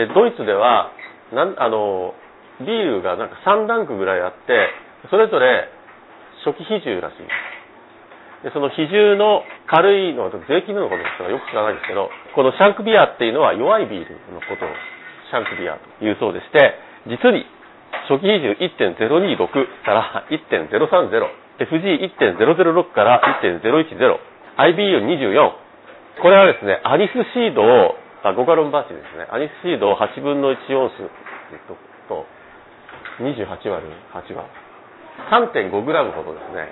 [0.04, 0.12] す。
[0.12, 0.92] で、ドイツでは、
[1.32, 2.12] なんあの、
[2.60, 4.68] ビールがなんか3ランクぐらいあって、
[5.08, 5.72] それぞれ
[6.44, 7.24] 初期比重らしい。
[8.44, 14.70] で、その比重の軽いのは税金なのかどうかよく知らないんですけど、このシャンクビアっていうのは弱いビールのことを
[15.32, 16.76] シャンクビアというそうでして、
[17.08, 17.48] 実に
[18.12, 18.52] 初期比重
[19.00, 19.48] 1.026
[19.88, 20.68] から1.030、
[21.64, 23.64] FG1.006 から1.010、
[24.60, 25.52] IBU24。
[26.20, 31.08] これはですね、アニスシードを、あ5ガロンバーチですね、アニスシードを8分の1オンス
[32.08, 32.26] と、
[33.24, 34.48] 28割る8割。
[35.32, 36.72] 3.5グラムほどですね、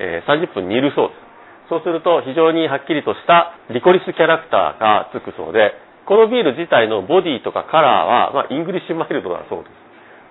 [0.00, 1.28] えー、30分煮るそうです。
[1.68, 5.72] そうすると非常にはっきりとしたリコリスキャラクターがつくそうで、
[6.08, 9.68] このビール自体のボディとかカラーは、まあ、 English mild だそうで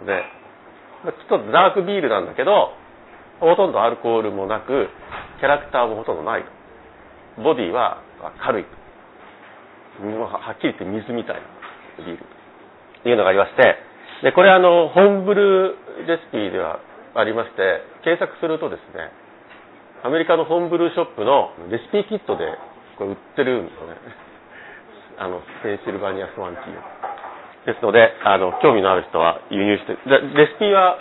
[0.01, 0.05] す。
[0.09, 0.25] で、
[1.29, 2.73] ちょっとダークビールなんだけど、
[3.39, 4.89] ほとんどアルコールもなく、
[5.39, 6.43] キャラクターもほとんどない
[7.37, 7.43] と。
[7.43, 8.01] ボディは
[8.41, 8.65] 軽い。
[10.03, 11.41] はっきり言って水みたいな
[12.05, 12.23] ビール
[13.03, 13.75] というのがありまして、
[14.23, 16.79] で、これあの、 homebrew recipe では
[17.15, 19.09] ありまして、検索するとですね、
[20.03, 22.45] アメリカの homebrew shop の recipe kit で
[22.97, 23.97] これ売ってるんですよね。
[25.17, 30.97] あの、ペンシルバニアスワンティーですので、あの、興味のある人は輸入して、レシピは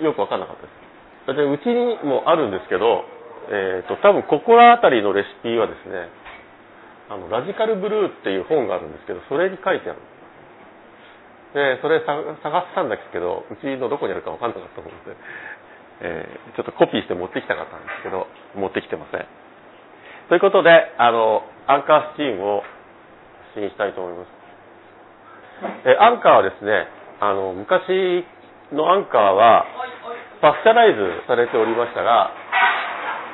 [0.00, 1.36] よくわかんなかったです。
[1.36, 3.04] で、うちにもあるんですけど、
[3.48, 6.08] えっ、ー、と、多分ここら辺りのレシピはですね、
[7.10, 9.98] あの、ラジカルブルーっていう本があるんですけど、それに書いてある。
[11.52, 15.18] で、それ探したんだけど、うちのどこにあるかわかんなかったもんで、
[16.00, 19.26] えー、ちょっとコピーして持ってきたかったんですけど、持ってきてません。
[20.30, 22.62] ということで、あの、アンカースチームを
[23.58, 24.40] 試飲したいと思います。
[25.90, 26.86] えアンカーはですね、
[27.18, 28.22] あの、昔
[28.70, 29.66] のアンカーは、
[30.40, 32.30] パスチャライズされておりましたが、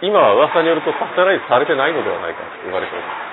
[0.01, 3.26] 今は噂によるとパスチャライズされてないのではないかと言われております。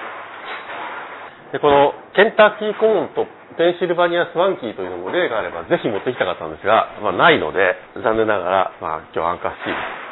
[1.54, 10.04] で、このケンタッキーコーンとペンシルバニアスワンキーというのも例があればぜひ持ってきたかったんですが、まあ、ないので、残念ながら、まあ、今日アンカースチーム。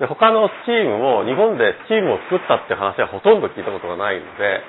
[0.00, 4.64] で、他のチームも日本でチームを作ったって話はほとんど聞いたことがないので、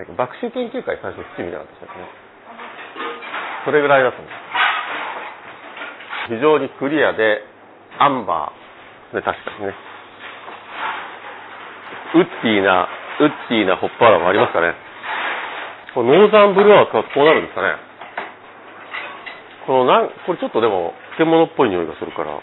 [0.00, 2.08] なんか爆臭研究会最初チームじゃなかったですね。
[3.66, 4.30] それぐらいだと思う。
[6.32, 7.44] 非常にクリアで、
[7.98, 9.74] アンバー、ね、確かにね。
[12.14, 12.88] ウッディーな、
[13.20, 14.74] ウッディーなホッパーラもありますかね。
[15.94, 17.74] このノーザンブルワーはこうなるんですかね。
[19.66, 22.38] このなん、これちょっとでも、漬物っぽい匂いがするから。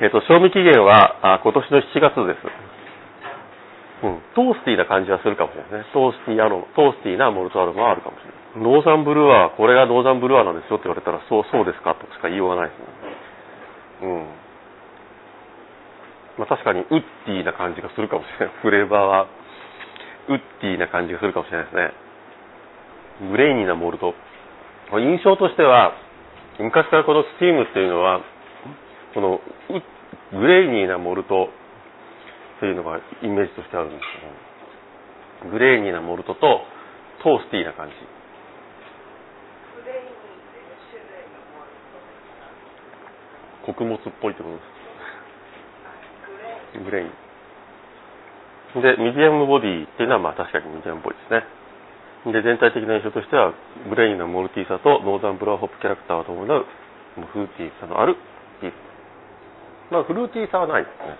[0.00, 2.72] えっ、と、賞味期限はあ今年の7月です。
[4.02, 4.18] うん。
[4.34, 5.92] toasty な感じはするかもしれないですね。
[5.92, 8.66] toasty aro toasty な malt aroma はあるかもしれない。
[8.66, 12.86] ノーザンブルワーは、これが Northern Brewer なんですよって言われたら、そう、そうですかとしか言いようがないですね。
[14.02, 14.26] うん。
[16.42, 18.54] まあ確かにウッディーな感じがするかもしれない。
[18.60, 19.28] フレーバーは、
[20.28, 21.92] ウッディーな感じがするかもしれないですね。
[23.30, 24.14] grainy な malt。
[24.92, 25.92] 印象としては、
[26.58, 28.20] 昔からこの steam っていうのは、
[29.14, 29.40] この
[30.32, 31.48] grainy な malt
[32.60, 34.00] というのがイメージとしてあるんです
[35.42, 36.60] けど、 grainy な malt と
[37.22, 37.94] toasty な感じ。
[43.66, 44.62] 穀物っぽいってことで
[46.78, 46.84] す。
[46.84, 47.21] grain。
[48.80, 51.44] で、 medium body っていうのはまあ確かにミディアムっぽいですね。
[52.32, 53.52] で、全体的な印象としては、
[53.90, 56.66] grain の malty さと Northern Brewer hop character と伴う
[57.20, 58.16] フルーティーさのある
[58.62, 58.76] ビール。
[59.90, 61.18] まあ、フルーティーさはないですね。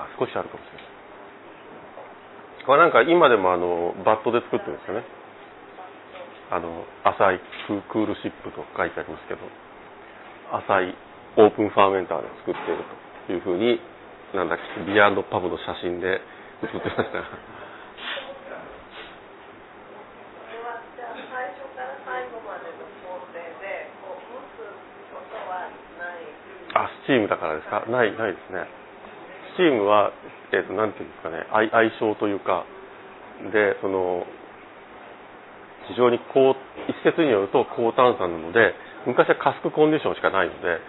[0.00, 0.94] あ少しあるかもしれない。
[2.66, 5.04] これなんか今でもあの、 vat で作ってるんですよね。
[6.50, 7.40] あの、浅い
[7.88, 9.40] coolship と書いてありますけど、
[10.52, 10.94] 浅い
[11.36, 12.84] open fermenter で作っている
[13.26, 13.80] というふうに、
[14.34, 16.20] なんだっけ、ビアアンドパブの写真で
[16.66, 17.18] 写ってました。
[26.74, 27.86] あ、スチームだからですか？
[27.86, 28.66] ない、ないですね。
[29.54, 30.10] スチームは、
[30.52, 32.64] えっ、ー、と、なんていうんですかね、相相性というか、
[33.52, 34.26] で、その、
[35.86, 36.56] 非常に高、
[36.88, 38.74] 一説によると高炭酸なので、
[39.06, 40.80] 昔はカスクコンディションしかないので、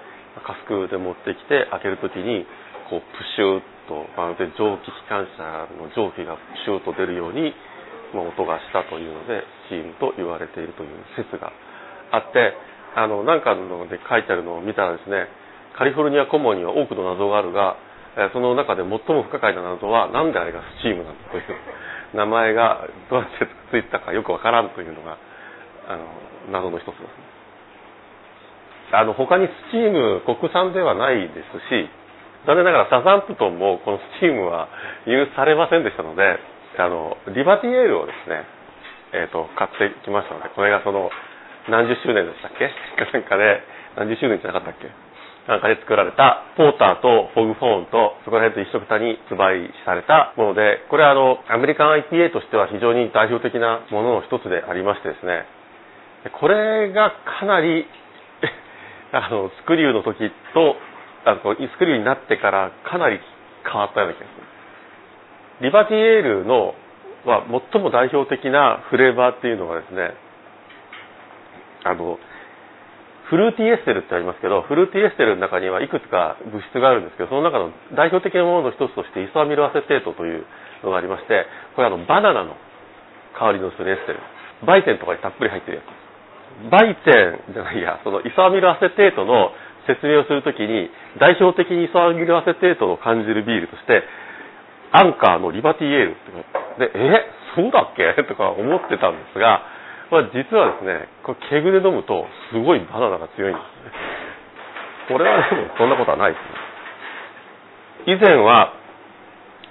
[0.46, 2.46] カスクで持ってきて開けるときに、
[2.90, 7.54] こう、プシューと、まるで蒸気機関車の蒸気がプシューッと出るように、
[8.14, 11.52] まあ、音がしたというので、スチームと言われているという説が
[12.12, 12.54] あって、
[12.96, 15.28] あの、なんかので書いてあるのを見たらですね、
[15.78, 17.76] カリフォルニア顧問には多くの謎があるが、
[18.32, 21.44] その中で最も不可解な謎は、なんであれがスチームなんだという、
[22.16, 25.18] 名前がどうやってついたかよくわからんというのが、
[25.90, 26.08] あの、
[26.52, 27.08] 謎の一つですね。
[28.94, 31.90] あの、他にスチーム、国産ではないですし、
[32.46, 34.70] 残念ながらサザンプトンもこのスチームは
[35.06, 36.38] 輸入されませんでしたので、
[36.78, 38.46] あの、リバティエールをですね、
[39.14, 41.10] えっ、ー、と、買ってきましたので、これがその、
[41.70, 42.70] 何十周年でしたっけ？
[43.14, 43.64] なんかで、
[43.98, 44.90] 何十周年じゃなかったっけ？
[45.48, 55.46] なんかで作られたポーターとフォグフォーンとそこら辺と一緒くたに発売されたもので、これはあの、アメリカン IPA としては非常に代表的なものの一つでありましてですね、
[56.42, 57.86] これがかなり
[59.14, 60.76] あの、スクリューの時と、
[61.26, 63.20] あのスクリューになってからかなり
[63.66, 65.68] 変わったような気がする。
[65.68, 66.76] リバティエールの
[67.26, 70.14] は最も代表的なフレーバーっていうのがですね、
[71.84, 72.20] あの、
[73.30, 80.46] フルーティーエステルってありますけど、フルーティーエステルの中にはいくつか物質があるんですけど、その中の代表的なものの一つとしてイソアミルアセテートという
[80.86, 82.54] のがありまして、これあのバナナの
[83.34, 84.20] 香りのするエステル。
[84.66, 86.70] ヴァイツェンとかにたっぷり入ってるやつ。
[86.70, 87.12] ヴァイツェ
[87.50, 89.52] ンじゃないや、その isoamyl acetate の
[89.88, 94.04] 説明をするときに、代表的に isoamyl acetate を感じるビールとして、
[94.92, 98.14] アンカーの Liberty Ale ってで、え、そうだっけ？
[98.24, 99.62] とか思ってたんですが、
[100.12, 103.92] まあ、実はですね、これ、 keg で飲むと、すごいバナナが強いんですね。
[105.08, 106.42] これはでも、そんなことはないです
[108.10, 108.14] ね。
[108.14, 108.74] 以前は、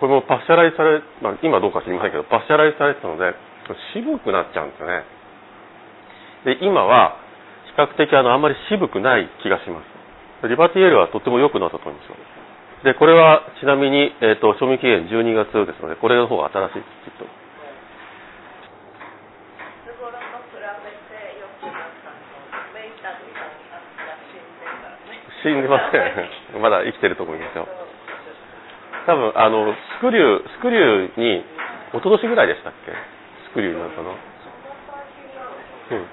[0.01, 3.33] これもパッシャライズされ、まあ、今どうか知りませんけど、パッシャライズされてたので、
[3.93, 5.05] 渋くなっちゃうんですよね。
[6.45, 7.17] で、今は、
[7.67, 9.94] 比較的あの、あんまり渋くない気がします。
[10.43, 12.17] リバティエールはとても良くなったと思いますよ。
[12.85, 17.25] で、これはちなみに、えっ、ー、と、賞味期限12月ですので、これの方が新しいきっと。
[25.45, 25.99] 死んでませ
[26.57, 26.61] ん。
[26.61, 27.69] まだ生きてると思いますよ。
[29.07, 31.45] 多分、あの、スクリュー、スクリューに、
[31.93, 32.93] 一昨年ぐらいでしたっけ？
[33.49, 34.11] スクリューになったの。
[34.11, 36.07] うん。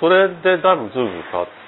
[0.00, 1.67] それでだいぶずいぶん変わった。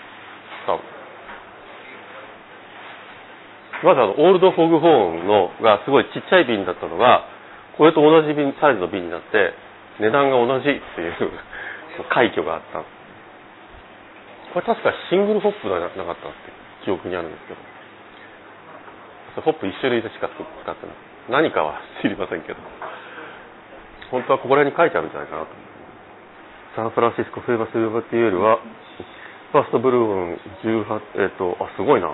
[3.83, 7.25] まずあの、オールドフォグホーンのがすごいちっちゃい瓶だったのが、
[7.79, 9.55] これと同じ瓶、サイズの瓶になって、
[10.01, 11.17] 値段が同じっていう
[12.13, 12.85] 快挙があった。
[14.53, 16.53] これ確かシングルホップではなかったって
[16.85, 17.61] 記憶にあるんですけど。
[19.43, 20.97] ホップ1種類でしか使ってない
[21.31, 22.59] 何かは知りませんけど。
[24.11, 25.49] 本当はここら辺に書いてあるんじゃないかなと。
[26.75, 28.59] サンフランシスコ・フェーバス・ユーバティエールは
[29.53, 32.11] ファーストブルーム18えっ、とあすごいな。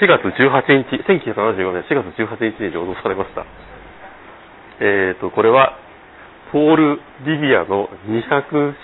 [0.00, 3.44] 4月18日1975年4月18日に労働されました。
[4.80, 5.76] えっ、とこれは
[6.52, 8.74] ポール・リビアの200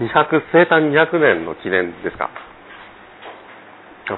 [0.00, 2.30] 200生誕200年の記念ですか。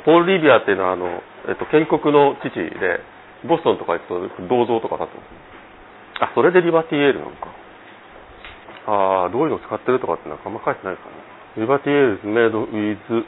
[0.04, 3.00] ポール・リビアっていうのはあの、えっと、建国の父で
[3.46, 7.66] ボストンとか行くと銅像とか立ってますあそれでリバティエールなのか。
[8.86, 13.26] ああどういうの使ってるとかってなんかあんま書いてないかなリバティエールズメイドウィズ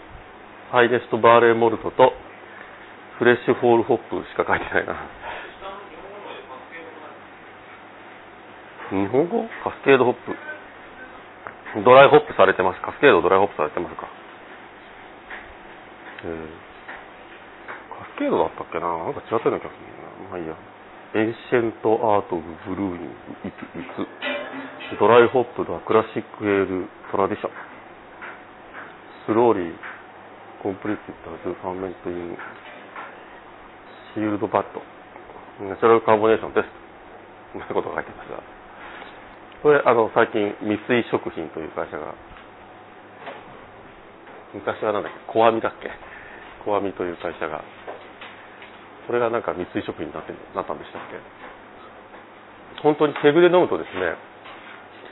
[0.70, 2.12] ハイネストバーレーモルトと
[3.18, 4.94] フレッシュフォールホップしか書いてないな。
[8.94, 9.42] 日本語？
[9.66, 10.32] カスケードホップ。
[11.82, 12.80] ドライホップされてます。
[12.80, 14.06] カスケードドライホップされてますか。
[16.24, 16.46] えー、
[17.90, 18.86] カスケードだったっけな？
[18.86, 20.30] なんか違ってるような気がするな。
[20.30, 20.54] まあいいや。
[21.18, 23.10] エンシェントアートブブルーイン
[23.50, 23.50] イ
[23.98, 24.06] ツ
[25.00, 27.50] ドライホップだクラシックエールトラディション。
[29.26, 29.74] スローリー
[30.62, 31.02] コンプリート
[31.42, 32.38] ズファーメントイン。
[34.18, 34.82] シールドバット。
[35.62, 36.66] ナチュラルカーボネーションです
[37.54, 38.38] そんなことが書いてますが
[39.62, 42.14] これあの最近三井食品という会社が
[44.54, 45.90] 昔はなんだっけ小網だっけ？
[46.62, 47.62] 小網という会社が
[49.06, 51.18] これがなんか三井食品になってなったんでしたっけ？
[52.82, 54.14] 本当に手ぐで飲むとですね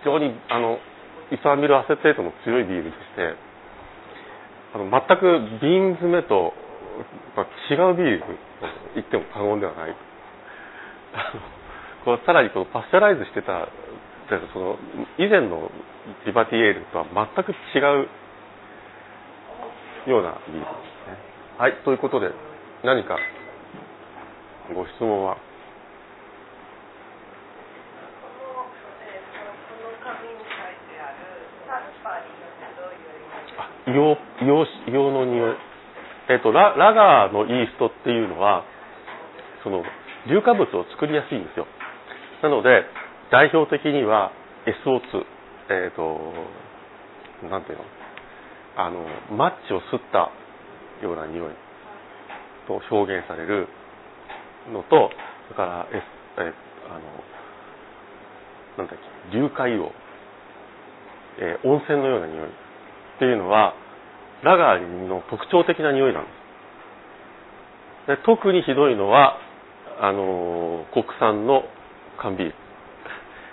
[0.03, 0.79] 非常にあの
[1.35, 3.35] イサミルアセテートの強いビールでして
[4.75, 6.55] あの全く瓶詰めと
[6.97, 8.27] 違うビールと
[8.95, 9.95] 言っても過言ではない。
[12.05, 13.69] こうさらにこのパスチャライズしてた
[14.53, 14.77] その
[15.19, 15.71] 以前の
[16.27, 18.09] リバティエールとは全く違う
[20.11, 21.19] ようなビールですね。
[21.59, 22.31] はい、ということで
[22.85, 23.19] 何か
[24.75, 25.37] ご質問は？
[33.87, 35.57] 硫黄硫黄硫黄の匂い。
[36.29, 38.65] えっ、とララガーのイーストっていうのは
[39.63, 39.83] その
[40.27, 41.67] 硫化物を作りやすいんですよ。
[42.43, 42.85] なので
[43.31, 44.33] 代表的には
[44.85, 45.25] SO2
[45.71, 46.33] えっ、と
[47.49, 47.85] なんていうの？
[48.79, 50.31] あのマッチを吸った
[51.03, 51.53] ような匂い
[52.69, 53.69] と表現される
[54.71, 55.11] のと
[55.49, 56.03] それから、え
[56.39, 56.53] え
[56.91, 57.01] あの
[58.79, 58.99] なんだっ
[59.31, 59.39] け？
[59.39, 59.93] 硫化硫黄、
[61.39, 62.51] えー、温泉のような匂いっ
[63.19, 63.75] ていうのは
[64.43, 66.31] ラガーの特徴的な匂いなんで
[68.07, 69.39] すで特にひどいのは
[70.01, 71.63] あの国産の
[72.21, 72.55] 缶ビール。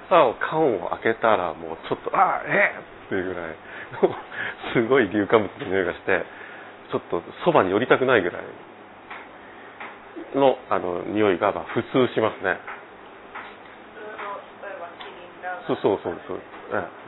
[0.09, 3.55] 缶を開けたらもうちょっとああええっていうぐらい
[4.73, 6.23] すごい硫化物の匂いがして
[6.91, 8.41] ちょっとそばに寄りたくないぐらい
[10.35, 12.57] のあの匂いがまあ普通しますね。
[15.65, 16.37] そうそうそうそう、
[16.73, 17.02] ええ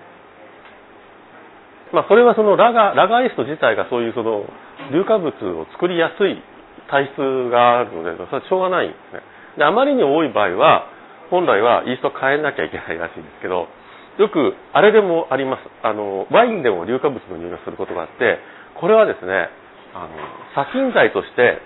[1.96, 4.44] まあ、それはそのラガラガーイスト自体がそういうその
[4.92, 6.44] 硫化物を作りやすい
[6.92, 7.16] 体質
[7.50, 9.24] があるのでそれはしょうがないんですね。
[9.58, 10.92] であまりに多い場合は
[11.32, 13.72] 本来はイースト変えなきゃいけないらしいんですけど
[14.20, 15.64] よくあれでもあります。
[15.88, 18.44] あのワインでも硫化物の匂いがすることがあって
[18.76, 19.48] これはですね
[19.96, 20.12] あの
[20.54, 21.64] 殺菌剤として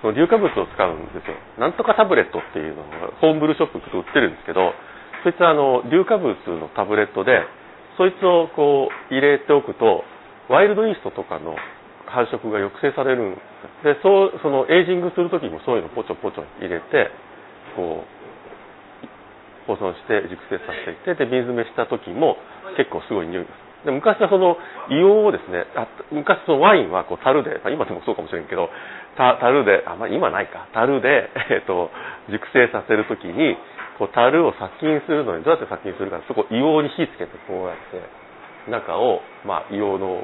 [0.00, 1.36] その硫化物を使うんですよ。
[1.60, 4.72] なんとかタブレットっていうのがホームブルーショップと売ってるんですけど
[5.22, 7.44] そいつはあの硫化物のタブレットで
[7.98, 10.04] そいつをこう入れておくと
[10.48, 11.56] ワイルドイーストとかの
[12.06, 13.40] 繁殖が抑制されるんで
[13.82, 13.84] す。
[13.84, 17.10] でそうそのエイジングする時もそういうのポチョポチョ入れて
[17.76, 18.18] こう
[19.66, 22.38] 保存して熟成させていってで瓶詰めした時も
[22.78, 24.56] 結構すごい匂いですで昔はその
[24.88, 28.70] 硫黄をですねあ昔そのワインはこう樽で、ま、今でもそうかもしれんけど
[29.18, 30.68] 樽であ、まあ、今ないか。
[30.72, 31.90] 樽で、えーと
[32.30, 33.56] 熟成させる時に
[33.98, 38.00] こう樽を殺菌するのにどうやって殺菌するかそこ硫黄に火つけてこうやって
[38.70, 40.22] 中を、まあ、硫黄の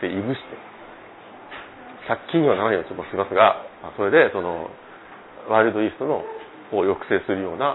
[0.00, 0.54] でいぶして
[2.06, 4.70] 殺菌にはならないようにちょっとしますがそれでその
[5.50, 6.22] ワイルドイーストの
[6.70, 7.74] を抑制するような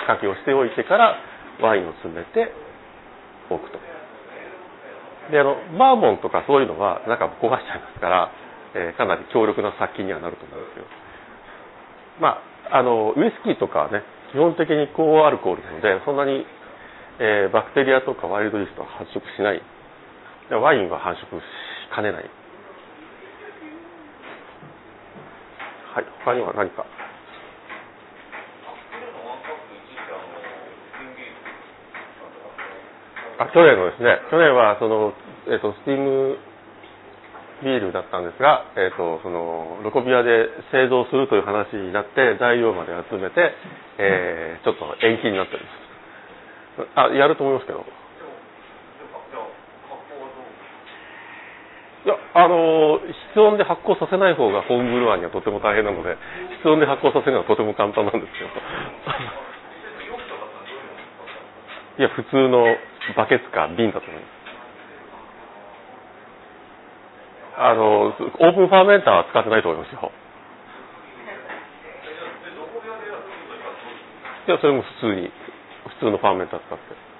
[0.00, 1.20] 仕掛けをしておいてから
[1.60, 2.48] ワインを詰めて
[3.50, 3.78] おくと。
[5.30, 8.32] であのバーボンとかそういうのは中焦がしちゃいますから、
[8.74, 10.86] えー、かなり強力な殺菌にはなると思うんですけど
[12.18, 14.02] まああのウイスキーとかはね
[14.32, 16.46] 基本的に高アルコールなのでそんなに、
[17.20, 19.60] えー、バクテリアとかワイルドイーストは繁殖しない。
[20.50, 21.42] ワインは繁殖し
[21.94, 22.24] かねない。
[25.94, 26.84] はい他には何か？
[33.38, 35.12] あ去年のですね、去年はその、
[35.48, 36.36] えっ、と、スティーム
[37.62, 43.54] ビールだったんですが、えっ、と、その、ロコビアで製造するという話になって、材料まで集めて、
[43.98, 47.12] えーちょっと延期になっております。
[47.12, 47.84] あ、やると思いますけど。
[52.04, 52.98] いや、あの
[53.34, 56.16] 室温で発酵させない方がホームブルワーにはとても大変なので、
[56.62, 58.48] 室温で発酵させるのはとても簡単なんですよ。
[61.98, 62.64] いや、普通の
[63.16, 64.41] バケツか瓶だと思います。
[67.62, 70.10] あの、オープンファーメンターは使ってないと思いますよ。
[74.48, 75.30] いや、それも普通に、
[76.00, 77.12] 普通のファーメンター使って。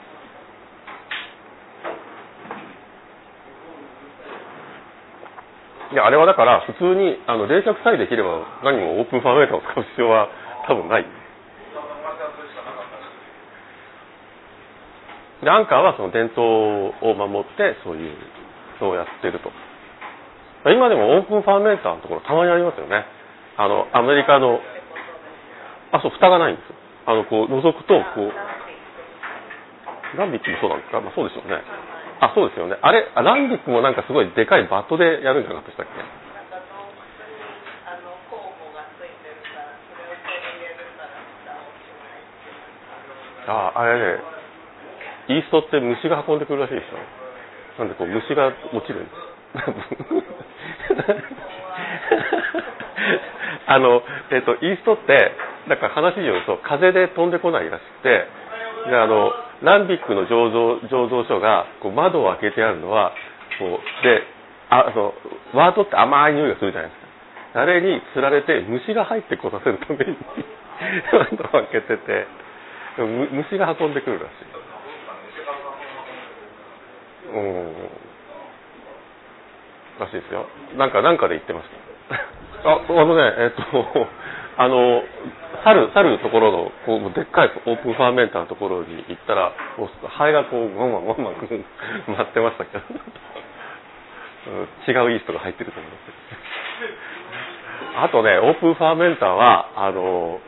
[5.94, 10.28] いや、あれはだから、普通に、あの、冷却さえできれば、何もオープンファーメーターを使う必要は
[10.66, 11.06] 多分ない。
[15.44, 18.16] で、アンカーはその伝統を守って、そういう
[18.80, 19.71] のをやってると。
[20.70, 23.04] 今でもオープンファーメーターのところたまにありますよね。
[23.58, 24.60] あの、アメリカの、
[25.90, 26.76] あ、そう、蓋がないんですよ。
[27.06, 28.32] あの、こう、覗くと、こう、
[30.16, 31.00] ランビックもそうなんですか？
[31.00, 31.62] まあそうですよね。
[32.20, 32.76] あ、そうですよね。
[32.80, 35.90] あれ、ランビックもなんかすごいでかいバットでやるんじゃなかったでしたっけ？
[43.50, 44.20] ああ、あれね、
[45.28, 46.98] イーストって虫が運んでくるらしいですよ。
[47.78, 49.16] なんでこう虫が落ちるんです。
[53.66, 55.32] あの、えっ、と、イーストって、
[55.68, 58.26] なんか話によると風で飛んでこないらしくて、
[58.90, 59.32] で、あの、
[59.62, 63.12] ランビックの醸造、醸造所が、こう窓を開けてあるのは、
[63.58, 64.22] こう、で、
[64.70, 65.14] あ、の、
[65.54, 67.00] ワートって甘い匂いがするじゃないです
[67.54, 67.60] か。
[67.62, 70.16] あれに釣られて虫が入ってこさせるために、
[71.12, 72.26] 窓を開けてて、
[72.98, 74.52] 虫が運んでくるらしい。
[77.34, 78.01] うん。
[80.02, 80.46] らしいですよ。
[80.76, 82.68] なんか、なんかで言ってました。
[82.68, 83.62] あ、あのね、えっと、
[84.58, 85.02] あの、
[85.64, 92.84] 去る、去るところの、こう、でっかい open fermenter のところに行ったら、もう、ハエがこう、ワンワンワンワン待ってましたけど、
[94.90, 96.02] 違う yeast が入ってると思います。
[98.04, 100.40] あとね、オープンファーメンターは、あの、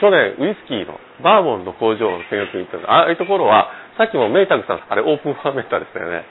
[0.00, 6.24] 去年ウイスキーのバーボンの工場を見学に行ったんですああいうところは、さっきもメイタグさん、あれオープンファーメンターでしたよね。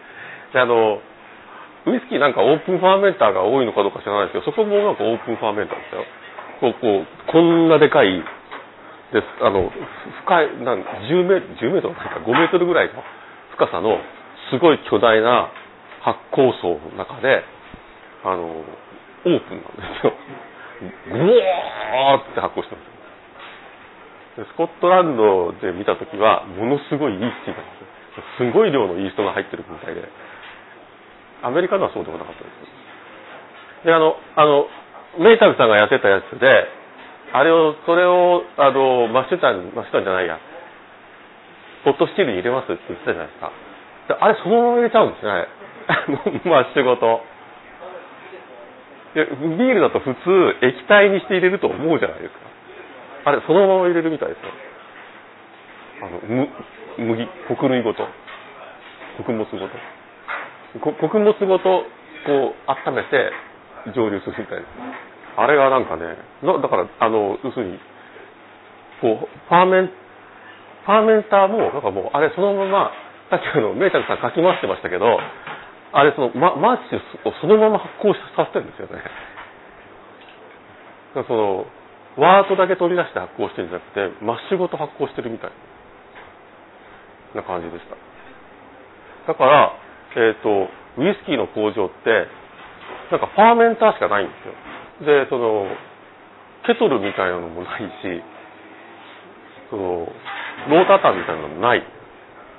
[0.54, 1.00] で、あの、
[1.86, 6.06] ウイスキーなんかオープンファーメンターが多いのかどうか知らないですけど、そこもなんかオープンファーメンターですよ。
[6.62, 8.24] こう、こう、こんなでかい、
[9.14, 9.28] です。
[9.46, 9.70] あの、
[10.26, 13.04] 深い、なん10メートル、10メートルなんか5メートルぐらいの
[13.54, 14.02] 深さの、
[14.50, 15.54] すごい巨大な
[16.02, 17.46] 発酵層の中で、
[18.26, 20.14] あの、オープンなんですよ。
[21.14, 22.94] ぐわーって発酵してます。
[24.34, 28.50] でスコットランドで見たときは、ものすごいいいスティーなんですよ。
[28.50, 30.02] すごい量のイーストが入ってるみたいで。
[31.44, 32.50] アメリカのはそうでもなかったで
[33.84, 33.86] す。
[33.86, 34.68] で、あの、あの、
[35.20, 36.48] メイタルさんがやってたやつで、
[37.34, 40.40] あれを、それを、あの、マッシュタン、マッシュタンじゃないや、
[41.84, 43.52] ポットスチールに入れますって言ってたじゃないですか。
[44.08, 45.48] であれ、そのまま入れちゃうんですね。
[46.48, 47.22] マッシュごと。
[49.14, 52.40] でビールだと普通、液体にして入れると思うじゃないですか。
[53.26, 54.52] あれ、そのまま入れるみたいですよ。
[56.02, 56.50] あの、む、
[56.98, 58.08] 麦、穀類ごと。
[59.18, 59.70] 穀物ごと。
[60.80, 61.84] 穀物ごと、
[62.26, 63.32] こう、温めて、
[63.96, 64.68] 蒸留するみたいです。
[65.36, 67.80] あれがなんかね、だから、あの、要するに、
[69.02, 72.92] こう、 fermen、fermenter も、なんかもう、あれそのまま、
[73.30, 75.20] さっきあの、メータルさんかき回してましたけど、
[75.94, 79.02] あれその、ま、 mash をそのまま発酵させてるんですよね。
[81.28, 81.66] その、
[82.18, 85.52] wort だけ取り出して発酵してるんじゃなくて、 mash ごと発酵してるみたい
[87.36, 89.34] な感じでした。
[89.34, 89.74] だから、
[90.16, 92.28] えっ、と、ウイスキーの工場って、
[93.12, 95.26] なんか fermenter しかないんですよ。
[95.26, 95.68] で、その、
[96.66, 98.24] ケトルみたいなのもないし、
[99.70, 100.08] その、
[100.70, 101.84] ロータタンみたいなのもない。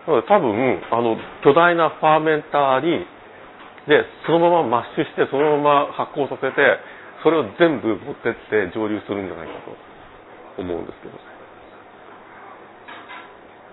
[0.06, 3.06] なので多分、あの、巨大なファーメンターに、
[3.86, 6.78] で、そのままマッシュして、そのまま発酵させて、
[7.22, 11.18] それを全部持ってって蒸留するんじゃないかと思うんですけど。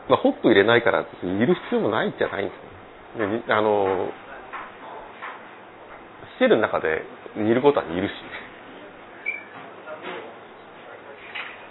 [0.10, 2.71] まあ、ホップ入れないから、煮る必要もないんじゃないんですよね。
[3.18, 4.10] であの、
[6.40, 7.04] シェルの中で
[7.36, 8.12] 煮ることは煮るし。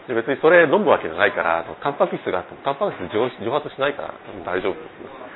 [0.09, 4.14] で別にそれ飲むわけじゃないから、タンパク質があっても、タンパク質蒸蒸発しないから
[4.45, 5.30] 大丈夫です。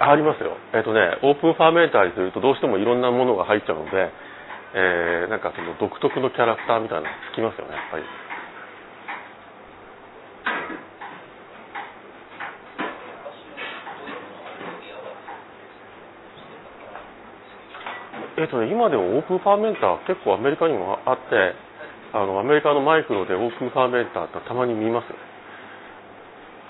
[0.00, 0.56] あありますよ。
[0.74, 4.10] えっ、とね、オープンファーメンターにするとどうしてもいろんなものが入っちゃうので、
[4.74, 8.04] えーなんかその独特のキャラクターみたいなのつきますよねやっぱり。
[18.36, 21.54] えっとね、今でもオープンファーメンター結構アメリカにもあって
[22.12, 25.16] あのアメリカのマイクロでオープンファーメンターってたまに見ますよ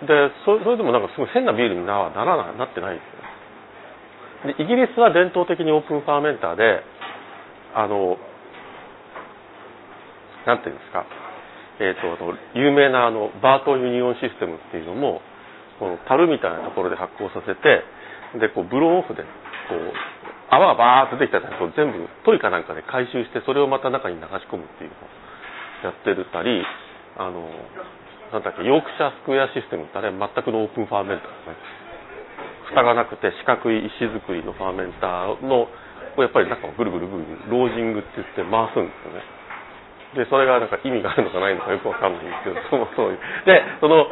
[0.06, 4.58] でそそれでもなんかすごい変なビールになならななってないですよね。
[4.58, 6.82] でイギリスは伝統的にオープンファーメンターで
[7.74, 8.16] あの
[10.46, 11.04] なんていうんですか。
[11.80, 15.22] えー、と有名なあのバートンユニオンシステムっていうのも
[15.80, 17.82] この樽みたいなところで発酵させて
[18.38, 19.92] でこうブローオフでこう
[20.54, 26.62] 泡がバーッと出てきたらこう全部トリかなんかで回収してそれをまた中に流し込むっていうのをやってるたり
[27.18, 27.42] あの
[28.30, 31.56] なんだっけヨークシャースクエアシステムってあれ全くのオープンファーメンターですね。
[32.70, 35.68] 蓋がなくて四角い石造りのファーメンターの
[36.22, 39.22] やっぱり中をぐるぐるぐるぐるロージングって言って回すんですよね。
[40.14, 44.06] でそれがなんか意味があるのかないのかよくわかんないんですけどそのそういうでその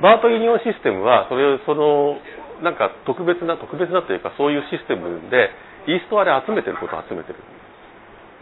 [0.00, 2.16] バートユニオンシステムはそれその
[2.64, 5.50] なんか特別な特別なというかそういうシステムで
[5.86, 7.38] イーストあれ集めてることを集めてる。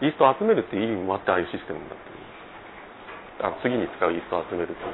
[0.01, 2.15] イースト集めるっていう意味もあってああいうシステムになってる。
[3.45, 4.93] あの次に使うイーストを集めるっていう。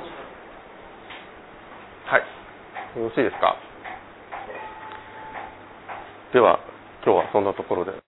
[2.08, 2.24] はい。
[3.00, 3.56] よろしいですか？
[6.34, 6.60] では
[7.08, 8.04] 今日はそんなところで。